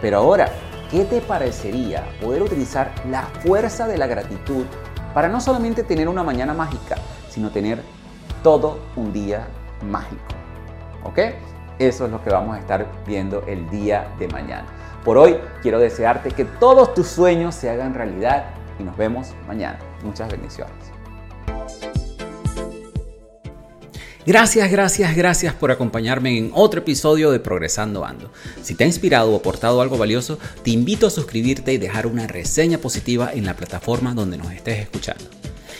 Pero 0.00 0.18
ahora, 0.18 0.50
¿qué 0.90 1.04
te 1.04 1.20
parecería 1.20 2.04
poder 2.20 2.42
utilizar 2.42 2.92
la 3.08 3.22
fuerza 3.42 3.86
de 3.86 3.98
la 3.98 4.06
gratitud 4.06 4.64
para 5.14 5.28
no 5.28 5.40
solamente 5.40 5.82
tener 5.82 6.08
una 6.08 6.22
mañana 6.22 6.54
mágica, 6.54 6.96
sino 7.28 7.50
tener 7.50 7.82
todo 8.42 8.80
un 8.96 9.12
día 9.12 9.46
mágico? 9.82 10.22
¿Ok? 11.04 11.18
Eso 11.78 12.04
es 12.04 12.10
lo 12.10 12.22
que 12.22 12.30
vamos 12.30 12.56
a 12.56 12.60
estar 12.60 12.86
viendo 13.06 13.42
el 13.46 13.68
día 13.70 14.08
de 14.18 14.28
mañana. 14.28 14.66
Por 15.04 15.16
hoy 15.16 15.38
quiero 15.62 15.78
desearte 15.78 16.30
que 16.30 16.44
todos 16.44 16.92
tus 16.92 17.06
sueños 17.06 17.54
se 17.54 17.70
hagan 17.70 17.94
realidad 17.94 18.44
y 18.78 18.82
nos 18.82 18.96
vemos 18.96 19.32
mañana. 19.46 19.78
Muchas 20.02 20.30
bendiciones. 20.30 20.99
Gracias, 24.30 24.70
gracias, 24.70 25.16
gracias 25.16 25.54
por 25.54 25.72
acompañarme 25.72 26.38
en 26.38 26.52
otro 26.54 26.82
episodio 26.82 27.32
de 27.32 27.40
Progresando 27.40 28.04
Ando. 28.04 28.30
Si 28.62 28.76
te 28.76 28.84
ha 28.84 28.86
inspirado 28.86 29.32
o 29.32 29.36
aportado 29.36 29.80
algo 29.80 29.98
valioso, 29.98 30.38
te 30.62 30.70
invito 30.70 31.08
a 31.08 31.10
suscribirte 31.10 31.72
y 31.72 31.78
dejar 31.78 32.06
una 32.06 32.28
reseña 32.28 32.78
positiva 32.78 33.32
en 33.34 33.44
la 33.44 33.56
plataforma 33.56 34.14
donde 34.14 34.38
nos 34.38 34.52
estés 34.52 34.78
escuchando. 34.78 35.24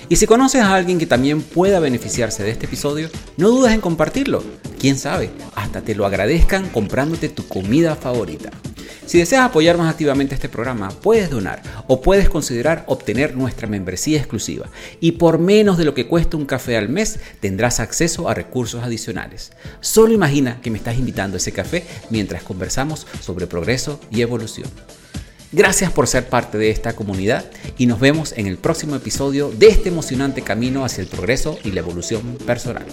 Y 0.08 0.16
si 0.16 0.26
conoces 0.26 0.62
a 0.62 0.74
alguien 0.74 0.98
que 0.98 1.06
también 1.06 1.42
pueda 1.42 1.78
beneficiarse 1.78 2.42
de 2.42 2.50
este 2.50 2.66
episodio, 2.66 3.08
no 3.36 3.50
dudes 3.50 3.72
en 3.72 3.80
compartirlo. 3.80 4.42
Quién 4.80 4.98
sabe, 4.98 5.30
hasta 5.54 5.82
te 5.82 5.94
lo 5.94 6.04
agradezcan 6.04 6.70
comprándote 6.70 7.28
tu 7.28 7.46
comida 7.46 7.94
favorita. 7.94 8.50
Si 9.06 9.18
deseas 9.18 9.44
apoyar 9.44 9.76
más 9.76 9.90
activamente 9.90 10.34
este 10.34 10.48
programa, 10.48 10.90
puedes 10.90 11.30
donar 11.30 11.62
o 11.86 12.00
puedes 12.00 12.28
considerar 12.28 12.84
obtener 12.86 13.36
nuestra 13.36 13.66
membresía 13.66 14.18
exclusiva. 14.18 14.68
Y 15.00 15.12
por 15.12 15.38
menos 15.38 15.78
de 15.78 15.84
lo 15.84 15.94
que 15.94 16.06
cuesta 16.06 16.36
un 16.36 16.46
café 16.46 16.76
al 16.76 16.88
mes, 16.88 17.18
tendrás 17.40 17.80
acceso 17.80 18.28
a 18.28 18.34
recursos 18.34 18.82
adicionales. 18.82 19.52
Solo 19.80 20.12
imagina 20.12 20.60
que 20.60 20.70
me 20.70 20.78
estás 20.78 20.98
invitando 20.98 21.36
a 21.36 21.38
ese 21.38 21.52
café 21.52 21.84
mientras 22.10 22.42
conversamos 22.42 23.06
sobre 23.20 23.46
progreso 23.46 24.00
y 24.10 24.22
evolución. 24.22 24.68
Gracias 25.52 25.90
por 25.90 26.06
ser 26.06 26.28
parte 26.28 26.58
de 26.58 26.70
esta 26.70 26.92
comunidad 26.92 27.44
y 27.76 27.86
nos 27.86 27.98
vemos 27.98 28.32
en 28.36 28.46
el 28.46 28.56
próximo 28.56 28.94
episodio 28.94 29.50
de 29.50 29.66
este 29.66 29.88
emocionante 29.88 30.42
camino 30.42 30.84
hacia 30.84 31.02
el 31.02 31.08
progreso 31.08 31.58
y 31.64 31.72
la 31.72 31.80
evolución 31.80 32.38
personal. 32.46 32.86